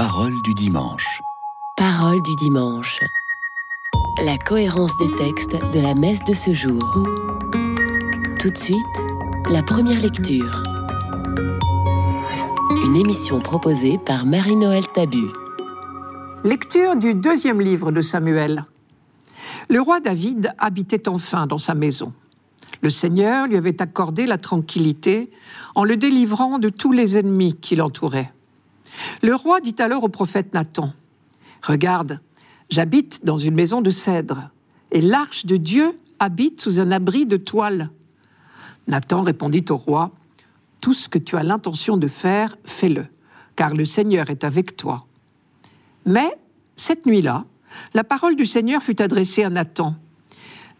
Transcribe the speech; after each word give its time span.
Parole 0.00 0.40
du 0.42 0.54
dimanche. 0.54 1.20
Parole 1.76 2.22
du 2.22 2.36
dimanche. 2.36 3.00
La 4.24 4.38
cohérence 4.38 4.96
des 4.98 5.10
textes 5.16 5.56
de 5.72 5.80
la 5.80 5.96
messe 5.96 6.22
de 6.22 6.34
ce 6.34 6.52
jour. 6.52 6.84
Tout 8.38 8.50
de 8.50 8.56
suite, 8.56 8.78
la 9.50 9.60
première 9.64 10.00
lecture. 10.00 10.62
Une 12.86 12.94
émission 12.94 13.40
proposée 13.40 13.98
par 13.98 14.24
Marie-Noël 14.24 14.86
Tabu. 14.86 15.32
Lecture 16.44 16.94
du 16.94 17.14
deuxième 17.14 17.60
livre 17.60 17.90
de 17.90 18.00
Samuel. 18.00 18.66
Le 19.68 19.80
roi 19.80 19.98
David 19.98 20.54
habitait 20.58 21.08
enfin 21.08 21.48
dans 21.48 21.58
sa 21.58 21.74
maison. 21.74 22.12
Le 22.82 22.90
Seigneur 22.90 23.48
lui 23.48 23.56
avait 23.56 23.82
accordé 23.82 24.26
la 24.26 24.38
tranquillité 24.38 25.28
en 25.74 25.82
le 25.82 25.96
délivrant 25.96 26.60
de 26.60 26.68
tous 26.68 26.92
les 26.92 27.16
ennemis 27.16 27.56
qui 27.56 27.74
l'entouraient. 27.74 28.32
Le 29.22 29.34
roi 29.34 29.60
dit 29.60 29.74
alors 29.78 30.04
au 30.04 30.08
prophète 30.08 30.54
Nathan, 30.54 30.92
Regarde, 31.62 32.20
j'habite 32.70 33.24
dans 33.24 33.38
une 33.38 33.54
maison 33.54 33.80
de 33.80 33.90
cèdre, 33.90 34.50
et 34.90 35.00
l'arche 35.00 35.46
de 35.46 35.56
Dieu 35.56 35.98
habite 36.18 36.60
sous 36.60 36.80
un 36.80 36.90
abri 36.90 37.26
de 37.26 37.36
toile. 37.36 37.90
Nathan 38.86 39.22
répondit 39.22 39.64
au 39.70 39.76
roi, 39.76 40.12
Tout 40.80 40.94
ce 40.94 41.08
que 41.08 41.18
tu 41.18 41.36
as 41.36 41.42
l'intention 41.42 41.96
de 41.96 42.08
faire, 42.08 42.56
fais-le, 42.64 43.06
car 43.56 43.74
le 43.74 43.84
Seigneur 43.84 44.30
est 44.30 44.44
avec 44.44 44.76
toi. 44.76 45.04
Mais, 46.06 46.30
cette 46.76 47.06
nuit-là, 47.06 47.44
la 47.92 48.04
parole 48.04 48.36
du 48.36 48.46
Seigneur 48.46 48.82
fut 48.82 49.02
adressée 49.02 49.44
à 49.44 49.50
Nathan. 49.50 49.94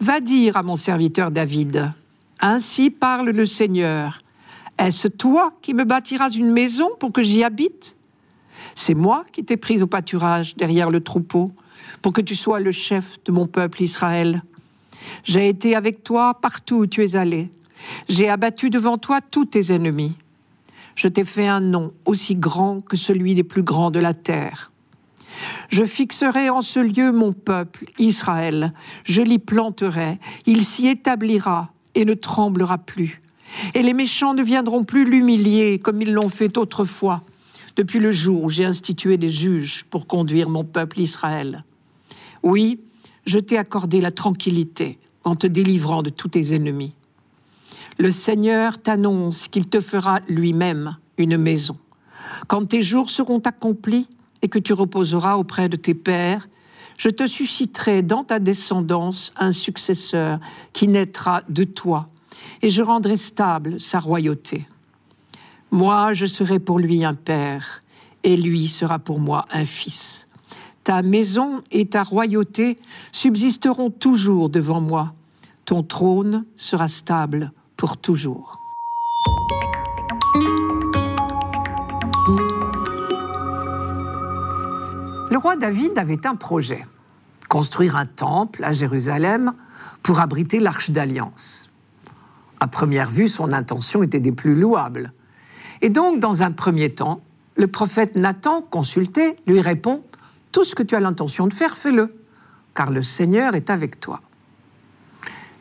Va 0.01 0.21
dire 0.21 0.57
à 0.57 0.63
mon 0.63 0.77
serviteur 0.77 1.31
David, 1.31 1.93
Ainsi 2.41 2.91
parle 2.91 3.31
le 3.31 3.47
Seigneur. 3.47 4.23
Est-ce 4.79 5.09
toi 5.09 5.53
qui 5.61 5.75
me 5.75 5.85
bâtiras 5.85 6.31
une 6.31 6.53
maison 6.53 6.89
pour 7.01 7.13
que 7.13 7.23
j'y 7.23 7.43
habite? 7.43 7.97
C'est 8.75 8.95
moi 8.95 9.25
qui 9.33 9.45
t'ai 9.45 9.57
pris 9.57 9.83
au 9.83 9.87
pâturage 9.87 10.57
derrière 10.57 10.91
le 10.91 11.01
troupeau, 11.01 11.51
pour 12.03 12.13
que 12.13 12.21
tu 12.21 12.37
sois 12.37 12.61
le 12.61 12.73
chef 12.73 13.19
de 13.25 13.33
mon 13.33 13.47
peuple 13.47 13.83
Israël. 13.83 14.43
J'ai 15.25 15.49
été 15.49 15.75
avec 15.75 16.03
toi 16.03 16.35
partout 16.35 16.77
où 16.77 16.87
tu 16.87 17.05
es 17.05 17.17
allé. 17.17 17.51
J'ai 18.09 18.29
abattu 18.29 18.71
devant 18.71 18.99
toi 18.99 19.21
tous 19.21 19.47
tes 19.47 19.73
ennemis. 19.73 20.17
Je 20.97 21.09
t'ai 21.09 21.25
fait 21.25 21.47
un 21.47 21.61
nom 21.61 21.93
aussi 22.05 22.35
grand 22.35 22.81
que 22.81 22.97
celui 22.97 23.35
des 23.35 23.45
plus 23.45 23.63
grands 23.63 23.91
de 23.91 24.01
la 24.01 24.15
terre. 24.15 24.73
Je 25.69 25.85
fixerai 25.85 26.51
en 26.51 26.63
ce 26.63 26.81
lieu 26.81 27.13
mon 27.13 27.33
peuple, 27.33 27.85
Israël. 27.99 28.73
Je 29.05 29.23
l'y 29.23 29.39
planterai. 29.39 30.19
Il 30.47 30.65
s'y 30.65 30.89
établira 30.89 31.71
et 31.95 32.05
ne 32.05 32.15
tremblera 32.15 32.79
plus. 32.79 33.23
Et 33.75 33.83
les 33.83 33.93
méchants 33.93 34.35
ne 34.35 34.43
viendront 34.43 34.85
plus 34.85 35.05
l'humilier 35.05 35.79
comme 35.79 36.03
ils 36.03 36.13
l'ont 36.13 36.29
fait 36.29 36.59
autrefois, 36.59 37.23
depuis 37.79 38.01
le 38.01 38.11
jour 38.11 38.43
où 38.43 38.51
j'ai 38.51 38.65
institué 38.65 39.17
des 39.17 39.29
juges 39.29 39.85
pour 39.89 40.09
conduire 40.09 40.49
mon 40.49 40.65
peuple 40.65 41.01
Israël. 41.01 41.65
Oui, 42.43 42.81
je 43.25 43.39
t'ai 43.39 43.57
accordé 43.57 44.01
la 44.01 44.11
tranquillité 44.11 44.99
en 45.23 45.37
te 45.37 45.47
délivrant 45.47 46.03
de 46.03 46.11
tous 46.11 46.29
tes 46.29 46.55
ennemis. 46.55 46.93
Le 47.97 48.11
Seigneur 48.11 48.83
t'annonce 48.83 49.47
qu'il 49.47 49.69
te 49.69 49.81
fera 49.81 50.21
lui-même 50.29 50.97
une 51.19 51.37
maison. 51.37 51.77
Quand 52.49 52.67
tes 52.67 52.83
jours 52.83 53.11
seront 53.11 53.39
accomplis 53.39 54.09
et 54.43 54.49
que 54.49 54.59
tu 54.59 54.73
reposeras 54.73 55.37
auprès 55.37 55.69
de 55.69 55.77
tes 55.77 55.95
pères, 55.95 56.49
je 56.97 57.11
te 57.11 57.29
susciterai 57.29 58.03
dans 58.03 58.25
ta 58.25 58.41
descendance 58.41 59.33
un 59.37 59.53
successeur 59.53 60.41
qui 60.73 60.89
naîtra 60.89 61.43
de 61.49 61.63
toi, 61.63 62.09
et 62.61 62.71
je 62.71 62.83
rendrai 62.83 63.17
stable 63.17 63.79
sa 63.79 64.01
royauté. 64.01 64.67
Moi, 65.71 66.15
je 66.15 66.25
serai 66.25 66.59
pour 66.59 66.79
lui 66.79 67.05
un 67.05 67.15
père, 67.15 67.83
et 68.23 68.37
lui 68.37 68.69
sera 68.69 68.99
pour 68.99 69.21
moi 69.21 69.47
un 69.51 69.67
fils. 69.67 70.27
Ta 70.83 71.03
maison 71.03 71.63
et 71.71 71.87
ta 71.87 72.03
royauté 72.03 72.79
subsisteront 73.13 73.91
toujours 73.91 74.49
devant 74.49 74.81
moi. 74.81 75.13
Ton 75.67 75.83
trône 75.83 76.47
sera 76.57 76.89
stable 76.89 77.53
pour 77.77 77.99
toujours. 77.99 78.59
Le 85.31 85.37
roi 85.37 85.57
David 85.57 85.99
avait 85.99 86.27
un 86.27 86.35
projet, 86.35 86.87
construire 87.51 87.97
un 87.97 88.07
temple 88.07 88.65
à 88.65 88.73
Jérusalem 88.73 89.53
pour 90.03 90.21
abriter 90.21 90.61
l'arche 90.61 90.91
d'alliance. 90.91 91.69
À 92.61 92.67
première 92.67 93.11
vue, 93.11 93.29
son 93.29 93.53
intention 93.53 94.03
était 94.03 94.21
des 94.21 94.33
plus 94.33 94.55
louables. 94.55 95.13
Et 95.83 95.89
donc, 95.89 96.21
dans 96.21 96.43
un 96.43 96.53
premier 96.53 96.91
temps, 96.91 97.21
le 97.57 97.67
prophète 97.67 98.17
Nathan, 98.17 98.63
consulté, 98.63 99.37
lui 99.47 99.61
répond 99.61 100.03
Tout 100.53 100.65
ce 100.65 100.75
que 100.75 100.83
tu 100.83 100.95
as 100.95 101.01
l'intention 101.01 101.47
de 101.47 101.53
faire, 101.53 101.77
fais-le, 101.77 102.09
car 102.75 102.91
le 102.91 103.03
Seigneur 103.03 103.55
est 103.55 103.71
avec 103.71 104.01
toi. 104.01 104.21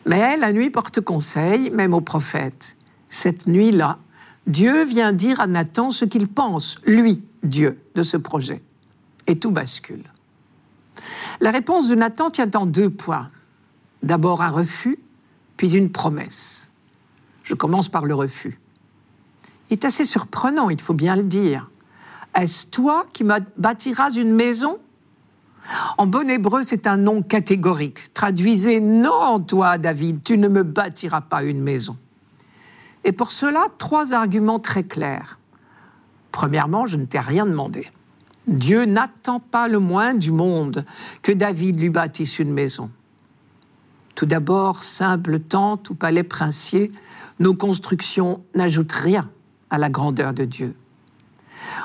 Mais 0.06 0.38
la 0.38 0.54
nuit 0.54 0.70
porte 0.70 1.02
conseil, 1.02 1.70
même 1.72 1.94
au 1.94 2.02
prophète. 2.02 2.76
Cette 3.10 3.48
nuit-là, 3.48 4.00
Dieu 4.46 4.86
vient 4.86 5.12
dire 5.12 5.42
à 5.42 5.48
Nathan 5.48 5.92
ce 5.92 6.06
qu'il 6.06 6.28
pense, 6.28 6.78
lui, 6.86 7.22
Dieu, 7.44 7.80
de 7.96 8.04
ce 8.04 8.16
projet. 8.16 8.62
Et 9.28 9.38
tout 9.38 9.52
bascule. 9.52 10.04
La 11.42 11.52
réponse 11.52 11.90
de 11.90 11.96
Nathan 11.96 12.30
tient 12.30 12.50
en 12.56 12.66
deux 12.66 12.90
points. 12.90 13.30
D'abord 14.04 14.42
un 14.42 14.50
refus, 14.50 14.98
puis 15.58 15.76
une 15.76 15.92
promesse. 15.92 16.72
Je 17.44 17.56
commence 17.56 17.90
par 17.90 18.06
le 18.06 18.16
refus. 18.16 18.60
Est 19.70 19.84
assez 19.86 20.06
surprenant, 20.06 20.70
il 20.70 20.80
faut 20.80 20.94
bien 20.94 21.16
le 21.16 21.24
dire. 21.24 21.70
Est-ce 22.36 22.68
toi 22.68 23.06
qui 23.14 23.26
bâtiras 23.58 24.12
une 24.12 24.34
maison? 24.34 24.78
En 25.98 26.08
bon 26.08 26.30
hébreu, 26.30 26.64
c'est 26.64 26.88
un 26.88 26.96
nom 26.96 27.22
catégorique. 27.22 28.14
Traduisez 28.14 28.80
non, 28.80 29.40
toi, 29.40 29.78
David, 29.78 30.24
tu 30.24 30.38
ne 30.38 30.48
me 30.48 30.64
bâtiras 30.64 31.22
pas 31.22 31.44
une 31.44 31.62
maison. 31.62 31.98
Et 33.04 33.12
pour 33.12 33.32
cela, 33.32 33.68
trois 33.78 34.14
arguments 34.14 34.60
très 34.60 34.84
clairs. 34.84 35.40
Premièrement, 36.32 36.86
je 36.86 36.96
ne 36.96 37.06
t'ai 37.06 37.20
rien 37.20 37.46
demandé. 37.46 37.92
Dieu 38.48 38.86
n'attend 38.86 39.42
pas 39.42 39.68
le 39.68 39.80
moins 39.80 40.14
du 40.14 40.32
monde 40.32 40.86
que 41.22 41.34
David 41.34 41.80
lui 41.80 41.90
bâtisse 41.90 42.40
une 42.40 42.54
maison. 42.54 42.90
Tout 44.16 44.26
d'abord, 44.26 44.84
simple 44.86 45.40
tente 45.40 45.90
ou 45.90 45.96
palais 45.96 46.24
princier, 46.24 46.92
nos 47.40 47.54
constructions 47.54 48.44
n'ajoutent 48.56 48.94
rien 48.94 49.30
à 49.70 49.78
la 49.78 49.90
grandeur 49.90 50.34
de 50.34 50.46
Dieu. 50.46 50.76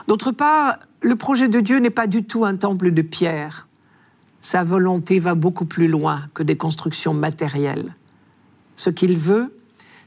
D'autre 0.08 0.32
part, 0.32 0.78
le 1.00 1.16
projet 1.16 1.48
de 1.48 1.60
Dieu 1.60 1.78
n'est 1.78 1.90
pas 1.90 2.06
du 2.06 2.24
tout 2.24 2.44
un 2.44 2.56
temple 2.56 2.92
de 2.92 3.02
pierre. 3.02 3.68
Sa 4.40 4.64
volonté 4.64 5.18
va 5.18 5.34
beaucoup 5.34 5.64
plus 5.64 5.88
loin 5.88 6.28
que 6.34 6.42
des 6.42 6.56
constructions 6.56 7.14
matérielles. 7.14 7.94
Ce 8.76 8.90
qu'il 8.90 9.16
veut, 9.16 9.56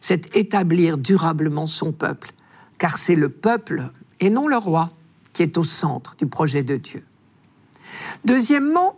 c'est 0.02 0.36
établir 0.36 0.98
durablement 0.98 1.68
son 1.68 1.92
peuple, 1.92 2.32
car 2.78 2.98
c'est 2.98 3.16
le 3.16 3.30
peuple 3.30 3.90
et 4.20 4.30
non 4.30 4.48
le 4.48 4.58
roi 4.58 4.92
qui 5.34 5.44
est 5.44 5.58
au 5.58 5.64
centre 5.64 6.16
du 6.18 6.28
projet 6.28 6.64
de 6.64 6.78
Dieu. 6.78 7.04
Deuxièmement, 8.24 8.96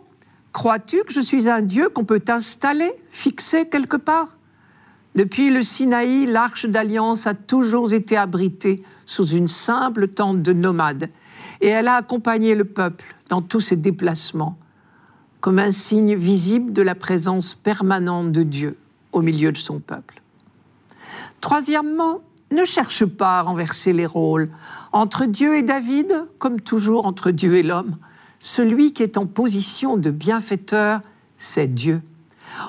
crois-tu 0.52 1.02
que 1.04 1.12
je 1.12 1.20
suis 1.20 1.48
un 1.48 1.62
Dieu 1.62 1.88
qu'on 1.88 2.04
peut 2.04 2.22
installer, 2.28 2.92
fixer 3.10 3.68
quelque 3.68 3.96
part? 3.96 4.37
Depuis 5.14 5.50
le 5.50 5.62
Sinaï, 5.62 6.26
l'arche 6.26 6.66
d'alliance 6.66 7.26
a 7.26 7.34
toujours 7.34 7.92
été 7.92 8.16
abritée 8.16 8.82
sous 9.06 9.26
une 9.26 9.48
simple 9.48 10.08
tente 10.08 10.42
de 10.42 10.52
nomades, 10.52 11.10
et 11.60 11.68
elle 11.68 11.88
a 11.88 11.94
accompagné 11.94 12.54
le 12.54 12.64
peuple 12.64 13.16
dans 13.28 13.42
tous 13.42 13.60
ses 13.60 13.76
déplacements, 13.76 14.58
comme 15.40 15.58
un 15.58 15.72
signe 15.72 16.14
visible 16.14 16.72
de 16.72 16.82
la 16.82 16.94
présence 16.94 17.54
permanente 17.54 18.32
de 18.32 18.42
Dieu 18.42 18.76
au 19.12 19.22
milieu 19.22 19.50
de 19.50 19.56
son 19.56 19.80
peuple. 19.80 20.20
Troisièmement, 21.40 22.20
ne 22.50 22.64
cherche 22.64 23.04
pas 23.04 23.38
à 23.38 23.42
renverser 23.42 23.92
les 23.92 24.06
rôles. 24.06 24.48
Entre 24.92 25.26
Dieu 25.26 25.56
et 25.56 25.62
David, 25.62 26.24
comme 26.38 26.60
toujours 26.60 27.06
entre 27.06 27.30
Dieu 27.30 27.56
et 27.56 27.62
l'homme, 27.62 27.96
celui 28.40 28.92
qui 28.92 29.02
est 29.02 29.18
en 29.18 29.26
position 29.26 29.96
de 29.96 30.10
bienfaiteur, 30.10 31.00
c'est 31.38 31.66
Dieu. 31.66 32.00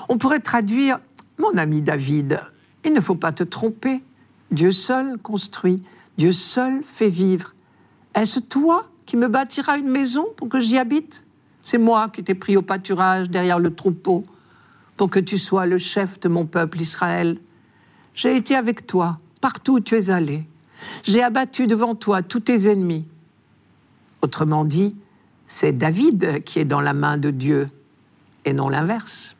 On 0.08 0.18
pourrait 0.18 0.40
traduire, 0.40 1.00
mon 1.40 1.56
ami 1.56 1.82
David, 1.82 2.40
il 2.84 2.92
ne 2.92 3.00
faut 3.00 3.14
pas 3.14 3.32
te 3.32 3.42
tromper. 3.42 4.02
Dieu 4.50 4.72
seul 4.72 5.18
construit, 5.18 5.82
Dieu 6.18 6.32
seul 6.32 6.82
fait 6.84 7.08
vivre. 7.08 7.54
Est-ce 8.14 8.40
toi 8.40 8.86
qui 9.06 9.16
me 9.16 9.28
bâtiras 9.28 9.78
une 9.78 9.88
maison 9.88 10.26
pour 10.36 10.48
que 10.48 10.60
j'y 10.60 10.78
habite? 10.78 11.24
C'est 11.62 11.78
moi 11.78 12.08
qui 12.08 12.22
t'ai 12.22 12.34
pris 12.34 12.56
au 12.56 12.62
pâturage 12.62 13.30
derrière 13.30 13.58
le 13.58 13.74
troupeau 13.74 14.24
pour 14.96 15.10
que 15.10 15.20
tu 15.20 15.38
sois 15.38 15.66
le 15.66 15.78
chef 15.78 16.20
de 16.20 16.28
mon 16.28 16.46
peuple 16.46 16.80
Israël. 16.80 17.38
J'ai 18.14 18.36
été 18.36 18.54
avec 18.54 18.86
toi 18.86 19.18
partout 19.40 19.74
où 19.74 19.80
tu 19.80 19.96
es 19.96 20.10
allé. 20.10 20.46
J'ai 21.04 21.22
abattu 21.22 21.66
devant 21.66 21.94
toi 21.94 22.22
tous 22.22 22.40
tes 22.40 22.68
ennemis. 22.68 23.06
Autrement 24.22 24.64
dit, 24.64 24.96
c'est 25.46 25.72
David 25.72 26.44
qui 26.44 26.58
est 26.58 26.64
dans 26.64 26.80
la 26.80 26.92
main 26.92 27.18
de 27.18 27.30
Dieu 27.30 27.68
et 28.44 28.52
non 28.52 28.68
l'inverse. 28.68 29.36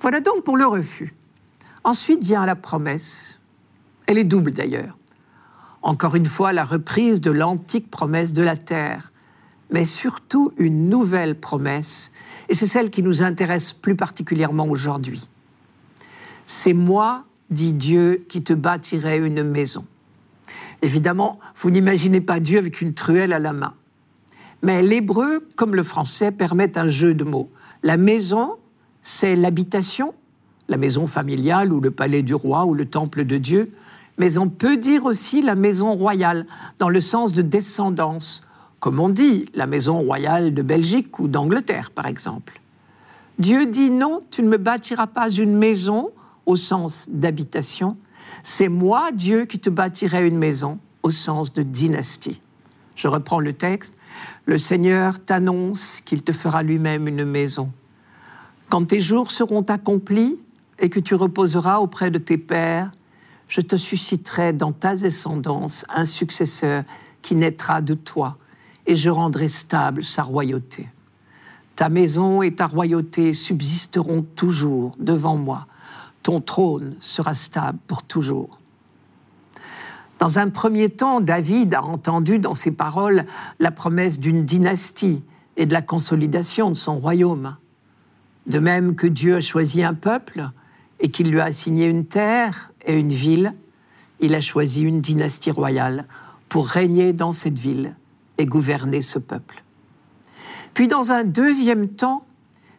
Voilà 0.00 0.20
donc 0.20 0.44
pour 0.44 0.56
le 0.56 0.66
refus. 0.66 1.14
Ensuite 1.84 2.22
vient 2.22 2.46
la 2.46 2.56
promesse. 2.56 3.38
Elle 4.06 4.18
est 4.18 4.24
double 4.24 4.52
d'ailleurs. 4.52 4.96
Encore 5.82 6.16
une 6.16 6.26
fois, 6.26 6.52
la 6.52 6.64
reprise 6.64 7.20
de 7.20 7.30
l'antique 7.30 7.90
promesse 7.90 8.32
de 8.32 8.42
la 8.42 8.56
terre. 8.56 9.12
mais 9.70 9.84
surtout 9.84 10.52
une 10.56 10.88
nouvelle 10.88 11.34
promesse, 11.34 12.10
et 12.48 12.54
c'est 12.54 12.66
celle 12.66 12.90
qui 12.90 13.02
nous 13.02 13.22
intéresse 13.22 13.72
plus 13.72 13.96
particulièrement 13.96 14.66
aujourd'hui. 14.66 15.28
C'est 16.46 16.72
moi, 16.72 17.24
dit 17.50 17.74
Dieu, 17.74 18.24
qui 18.28 18.42
te 18.42 18.54
bâtirai 18.54 19.18
une 19.18 19.42
maison. 19.42 19.84
Évidemment, 20.80 21.38
vous 21.56 21.70
n'imaginez 21.70 22.20
pas 22.20 22.40
Dieu 22.40 22.58
avec 22.58 22.80
une 22.80 22.94
truelle 22.94 23.32
à 23.32 23.38
la 23.38 23.52
main. 23.52 23.74
Mais 24.62 24.80
l'hébreu, 24.80 25.46
comme 25.56 25.74
le 25.74 25.82
français, 25.82 26.32
permet 26.32 26.78
un 26.78 26.88
jeu 26.88 27.14
de 27.14 27.24
mots. 27.24 27.50
La 27.82 27.96
maison, 27.96 28.56
c'est 29.02 29.36
l'habitation, 29.36 30.14
la 30.68 30.76
maison 30.76 31.06
familiale 31.06 31.72
ou 31.72 31.80
le 31.80 31.90
palais 31.90 32.22
du 32.22 32.34
roi 32.34 32.64
ou 32.64 32.74
le 32.74 32.86
temple 32.86 33.24
de 33.24 33.38
Dieu, 33.38 33.72
mais 34.18 34.36
on 34.38 34.48
peut 34.48 34.76
dire 34.76 35.04
aussi 35.04 35.42
la 35.42 35.54
maison 35.54 35.94
royale, 35.94 36.46
dans 36.78 36.88
le 36.88 37.00
sens 37.00 37.32
de 37.32 37.42
descendance, 37.42 38.42
comme 38.80 39.00
on 39.00 39.08
dit 39.08 39.46
la 39.54 39.66
maison 39.66 39.98
royale 40.00 40.54
de 40.54 40.62
Belgique 40.62 41.18
ou 41.18 41.28
d'Angleterre, 41.28 41.90
par 41.90 42.06
exemple. 42.06 42.60
Dieu 43.38 43.66
dit 43.66 43.90
non, 43.90 44.20
tu 44.30 44.42
ne 44.42 44.48
me 44.48 44.56
bâtiras 44.56 45.06
pas 45.06 45.30
une 45.30 45.56
maison 45.56 46.10
au 46.46 46.56
sens 46.56 47.06
d'habitation, 47.08 47.96
c'est 48.42 48.68
moi, 48.68 49.10
Dieu, 49.12 49.44
qui 49.44 49.58
te 49.58 49.70
bâtirai 49.70 50.26
une 50.26 50.38
maison 50.38 50.78
au 51.02 51.10
sens 51.10 51.52
de 51.52 51.62
dynastie. 51.62 52.40
Je 52.96 53.06
reprends 53.06 53.40
le 53.40 53.52
texte. 53.52 53.94
Le 54.46 54.58
Seigneur 54.58 55.22
t'annonce 55.24 56.00
qu'il 56.04 56.22
te 56.22 56.32
fera 56.32 56.62
lui-même 56.62 57.06
une 57.06 57.24
maison. 57.24 57.70
Quand 58.68 58.84
tes 58.84 59.00
jours 59.00 59.30
seront 59.30 59.62
accomplis 59.62 60.38
et 60.78 60.90
que 60.90 61.00
tu 61.00 61.14
reposeras 61.14 61.78
auprès 61.78 62.10
de 62.10 62.18
tes 62.18 62.36
pères, 62.36 62.90
je 63.48 63.62
te 63.62 63.76
susciterai 63.76 64.52
dans 64.52 64.72
ta 64.72 64.94
descendance 64.94 65.86
un 65.88 66.04
successeur 66.04 66.84
qui 67.22 67.34
naîtra 67.34 67.80
de 67.80 67.94
toi, 67.94 68.36
et 68.86 68.94
je 68.94 69.08
rendrai 69.08 69.48
stable 69.48 70.04
sa 70.04 70.22
royauté. 70.22 70.88
Ta 71.76 71.88
maison 71.88 72.42
et 72.42 72.54
ta 72.54 72.66
royauté 72.66 73.32
subsisteront 73.32 74.22
toujours 74.34 74.94
devant 74.98 75.36
moi. 75.36 75.66
Ton 76.22 76.40
trône 76.42 76.96
sera 77.00 77.32
stable 77.32 77.78
pour 77.86 78.02
toujours. 78.02 78.58
Dans 80.18 80.38
un 80.38 80.50
premier 80.50 80.90
temps, 80.90 81.20
David 81.20 81.74
a 81.74 81.82
entendu 81.82 82.38
dans 82.38 82.54
ses 82.54 82.72
paroles 82.72 83.24
la 83.60 83.70
promesse 83.70 84.18
d'une 84.18 84.44
dynastie 84.44 85.22
et 85.56 85.64
de 85.64 85.72
la 85.72 85.82
consolidation 85.82 86.70
de 86.70 86.74
son 86.74 86.98
royaume. 86.98 87.56
De 88.48 88.58
même 88.58 88.96
que 88.96 89.06
Dieu 89.06 89.36
a 89.36 89.40
choisi 89.40 89.84
un 89.84 89.92
peuple 89.92 90.48
et 91.00 91.10
qu'il 91.10 91.30
lui 91.30 91.38
a 91.38 91.44
assigné 91.44 91.86
une 91.86 92.06
terre 92.06 92.72
et 92.86 92.98
une 92.98 93.12
ville, 93.12 93.54
il 94.20 94.34
a 94.34 94.40
choisi 94.40 94.82
une 94.82 95.00
dynastie 95.00 95.50
royale 95.50 96.06
pour 96.48 96.66
régner 96.66 97.12
dans 97.12 97.32
cette 97.32 97.58
ville 97.58 97.94
et 98.38 98.46
gouverner 98.46 99.02
ce 99.02 99.18
peuple. 99.18 99.62
Puis 100.72 100.88
dans 100.88 101.12
un 101.12 101.24
deuxième 101.24 101.88
temps, 101.88 102.24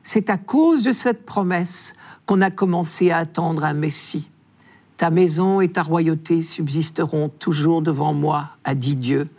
c'est 0.03 0.31
à 0.31 0.37
cause 0.37 0.83
de 0.83 0.91
cette 0.91 1.23
promesse 1.23 1.93
qu'on 2.25 2.41
a 2.41 2.49
commencé 2.49 3.11
à 3.11 3.17
attendre 3.17 3.63
un 3.63 3.73
Messie. 3.73 4.29
Ta 4.97 5.11
maison 5.11 5.61
et 5.61 5.69
ta 5.69 5.83
royauté 5.83 6.41
subsisteront 6.41 7.29
toujours 7.29 7.81
devant 7.81 8.13
moi, 8.13 8.49
a 8.63 8.73
dit 8.73 8.95
Dieu. 8.95 9.29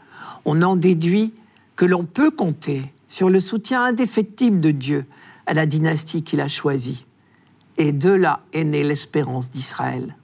On 0.45 0.63
en 0.63 0.77
déduit 0.77 1.35
que 1.75 1.85
l'on 1.85 2.05
peut 2.05 2.31
compter 2.31 2.85
sur 3.09 3.31
le 3.31 3.41
soutien 3.41 3.83
indéfectible 3.83 4.61
de 4.61 4.71
Dieu 4.71 5.07
à 5.51 5.53
la 5.53 5.67
dynastie 5.67 6.23
qu'il 6.23 6.41
a 6.41 6.47
choisie. 6.47 7.05
Et 7.77 7.91
de 7.91 8.11
là 8.11 8.39
est 8.53 8.63
née 8.63 8.85
l'espérance 8.85 9.51
d'Israël. 9.51 10.15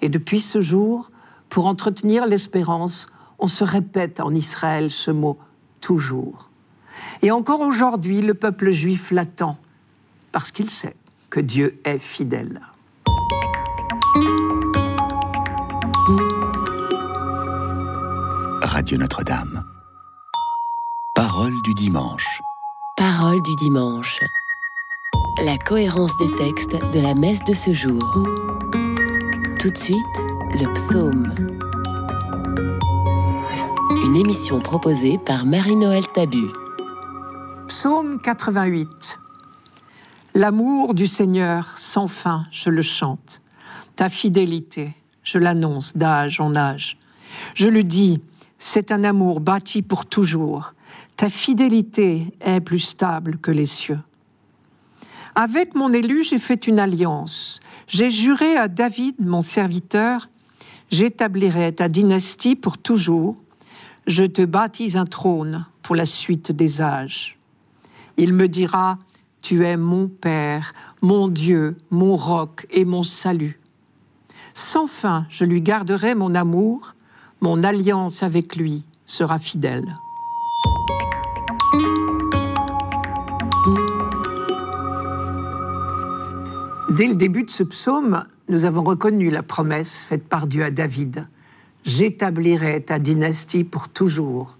Et 0.00 0.08
depuis 0.08 0.38
ce 0.38 0.60
jour, 0.60 1.10
pour 1.48 1.66
entretenir 1.66 2.24
l'espérance, 2.24 3.08
on 3.40 3.48
se 3.48 3.64
répète 3.64 4.20
en 4.20 4.32
Israël 4.32 4.92
ce 4.92 5.10
mot 5.10 5.40
toujours. 5.80 6.50
Et 7.22 7.32
encore 7.32 7.62
aujourd'hui, 7.62 8.22
le 8.22 8.34
peuple 8.34 8.70
juif 8.70 9.10
l'attend, 9.10 9.58
parce 10.30 10.52
qu'il 10.52 10.70
sait 10.70 10.94
que 11.30 11.40
Dieu 11.40 11.80
est 11.82 11.98
fidèle. 11.98 12.60
Radio 18.62 18.98
Notre-Dame. 18.98 19.64
Parole 21.16 21.54
du 21.64 21.74
dimanche. 21.74 22.40
Parole 22.96 23.42
du 23.42 23.56
dimanche. 23.56 24.20
La 25.42 25.58
cohérence 25.58 26.16
des 26.18 26.30
textes 26.36 26.76
de 26.92 27.00
la 27.00 27.14
messe 27.14 27.42
de 27.42 27.54
ce 27.54 27.72
jour. 27.72 28.00
Tout 29.58 29.70
de 29.70 29.76
suite, 29.76 29.98
le 30.52 30.72
psaume. 30.74 31.34
Une 34.06 34.14
émission 34.14 34.60
proposée 34.60 35.18
par 35.18 35.44
Marie-Noël 35.44 36.04
Tabu. 36.14 36.46
Psaume 37.66 38.20
88. 38.22 38.88
L'amour 40.34 40.94
du 40.94 41.08
Seigneur 41.08 41.76
sans 41.78 42.06
fin, 42.06 42.46
je 42.52 42.70
le 42.70 42.82
chante. 42.82 43.42
Ta 43.96 44.08
fidélité, 44.08 44.94
je 45.24 45.38
l'annonce 45.38 45.96
d'âge 45.96 46.40
en 46.40 46.54
âge. 46.54 46.96
Je 47.54 47.68
le 47.68 47.82
dis, 47.82 48.20
c'est 48.60 48.92
un 48.92 49.02
amour 49.02 49.40
bâti 49.40 49.82
pour 49.82 50.06
toujours. 50.06 50.74
Ta 51.16 51.28
fidélité 51.28 52.32
est 52.40 52.60
plus 52.60 52.80
stable 52.80 53.38
que 53.38 53.50
les 53.50 53.66
cieux. 53.66 53.98
Avec 55.36 55.74
mon 55.74 55.92
élu, 55.92 56.22
j'ai 56.22 56.38
fait 56.38 56.68
une 56.68 56.78
alliance. 56.78 57.60
J'ai 57.88 58.10
juré 58.10 58.56
à 58.56 58.68
David, 58.68 59.16
mon 59.18 59.42
serviteur, 59.42 60.28
j'établirai 60.90 61.72
ta 61.74 61.88
dynastie 61.88 62.54
pour 62.54 62.78
toujours. 62.78 63.36
Je 64.06 64.24
te 64.24 64.42
bâtis 64.42 64.96
un 64.96 65.06
trône 65.06 65.66
pour 65.82 65.96
la 65.96 66.06
suite 66.06 66.52
des 66.52 66.80
âges. 66.80 67.36
Il 68.16 68.32
me 68.32 68.46
dira, 68.46 68.98
Tu 69.42 69.64
es 69.64 69.76
mon 69.76 70.06
Père, 70.06 70.72
mon 71.02 71.26
Dieu, 71.26 71.76
mon 71.90 72.14
roc 72.14 72.66
et 72.70 72.84
mon 72.84 73.02
salut. 73.02 73.58
Sans 74.54 74.86
fin, 74.86 75.26
je 75.30 75.44
lui 75.44 75.62
garderai 75.62 76.14
mon 76.14 76.34
amour, 76.36 76.94
mon 77.40 77.64
alliance 77.64 78.22
avec 78.22 78.54
lui 78.54 78.84
sera 79.04 79.40
fidèle. 79.40 79.96
Dès 86.90 87.06
le 87.06 87.14
début 87.14 87.44
de 87.44 87.50
ce 87.50 87.62
psaume, 87.62 88.26
nous 88.50 88.66
avons 88.66 88.84
reconnu 88.84 89.30
la 89.30 89.42
promesse 89.42 90.04
faite 90.04 90.28
par 90.28 90.46
Dieu 90.46 90.62
à 90.62 90.70
David. 90.70 91.26
J'établirai 91.84 92.82
ta 92.82 92.98
dynastie 92.98 93.64
pour 93.64 93.88
toujours. 93.88 94.58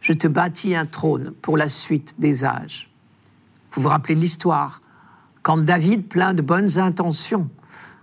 Je 0.00 0.12
te 0.12 0.28
bâtis 0.28 0.76
un 0.76 0.86
trône 0.86 1.32
pour 1.42 1.56
la 1.56 1.68
suite 1.68 2.14
des 2.18 2.44
âges. 2.44 2.88
Vous 3.72 3.82
vous 3.82 3.88
rappelez 3.88 4.14
l'histoire? 4.14 4.82
Quand 5.42 5.58
David, 5.58 6.06
plein 6.06 6.32
de 6.32 6.42
bonnes 6.42 6.78
intentions, 6.78 7.50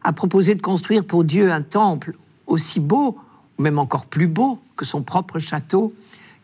a 0.03 0.11
proposé 0.11 0.55
de 0.55 0.61
construire 0.61 1.05
pour 1.05 1.23
Dieu 1.23 1.49
un 1.49 1.61
temple 1.61 2.17
aussi 2.47 2.81
beau, 2.81 3.17
ou 3.57 3.61
même 3.63 3.79
encore 3.79 4.05
plus 4.05 4.27
beau 4.27 4.59
que 4.75 4.83
son 4.83 5.01
propre 5.01 5.39
château, 5.39 5.93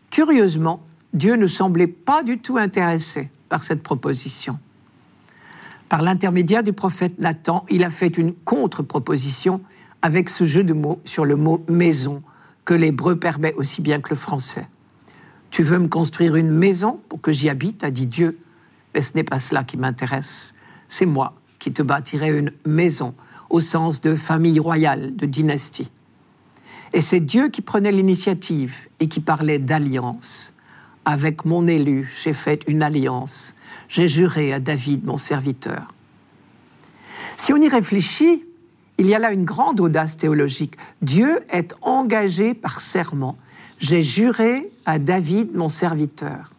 curieusement, 0.08 0.82
Dieu 1.12 1.34
ne 1.36 1.46
semblait 1.46 1.88
pas 1.88 2.22
du 2.22 2.38
tout 2.38 2.56
intéressé 2.56 3.30
par 3.50 3.62
cette 3.64 3.82
proposition 3.82 4.58
par 5.88 6.02
l'intermédiaire 6.02 6.62
du 6.62 6.72
prophète 6.72 7.18
Nathan, 7.18 7.64
il 7.70 7.82
a 7.82 7.90
fait 7.90 8.18
une 8.18 8.34
contre-proposition 8.34 9.60
avec 10.02 10.28
ce 10.28 10.44
jeu 10.44 10.62
de 10.62 10.74
mots 10.74 11.00
sur 11.04 11.24
le 11.24 11.36
mot 11.36 11.64
maison, 11.68 12.22
que 12.64 12.74
l'hébreu 12.74 13.18
permet 13.18 13.54
aussi 13.54 13.80
bien 13.80 14.00
que 14.00 14.10
le 14.10 14.16
français. 14.16 14.68
Tu 15.50 15.62
veux 15.62 15.78
me 15.78 15.88
construire 15.88 16.36
une 16.36 16.50
maison 16.50 17.00
pour 17.08 17.20
que 17.20 17.32
j'y 17.32 17.48
habite, 17.48 17.82
a 17.84 17.90
dit 17.90 18.06
Dieu, 18.06 18.38
mais 18.94 19.00
ce 19.00 19.14
n'est 19.14 19.24
pas 19.24 19.40
cela 19.40 19.64
qui 19.64 19.78
m'intéresse. 19.78 20.52
C'est 20.88 21.06
moi 21.06 21.34
qui 21.58 21.72
te 21.72 21.82
bâtirai 21.82 22.36
une 22.38 22.52
maison 22.66 23.14
au 23.48 23.60
sens 23.60 24.02
de 24.02 24.14
famille 24.14 24.60
royale, 24.60 25.16
de 25.16 25.24
dynastie. 25.24 25.90
Et 26.92 27.00
c'est 27.00 27.20
Dieu 27.20 27.48
qui 27.48 27.62
prenait 27.62 27.92
l'initiative 27.92 28.88
et 29.00 29.08
qui 29.08 29.20
parlait 29.20 29.58
d'alliance. 29.58 30.52
Avec 31.10 31.46
mon 31.46 31.66
élu, 31.66 32.12
j'ai 32.22 32.34
fait 32.34 32.62
une 32.68 32.82
alliance 32.82 33.54
j'ai 33.88 34.08
juré 34.08 34.52
à 34.52 34.60
David, 34.60 35.06
mon 35.06 35.16
serviteur. 35.16 35.94
Si 37.38 37.54
on 37.54 37.56
y 37.56 37.68
réfléchit, 37.68 38.44
il 38.98 39.06
y 39.06 39.14
a 39.14 39.18
là 39.18 39.32
une 39.32 39.46
grande 39.46 39.80
audace 39.80 40.18
théologique. 40.18 40.74
Dieu 41.00 41.40
est 41.50 41.74
engagé 41.80 42.52
par 42.52 42.82
serment. 42.82 43.38
J'ai 43.78 44.02
juré 44.02 44.70
à 44.84 44.98
David, 44.98 45.54
mon 45.54 45.70
serviteur. 45.70 46.52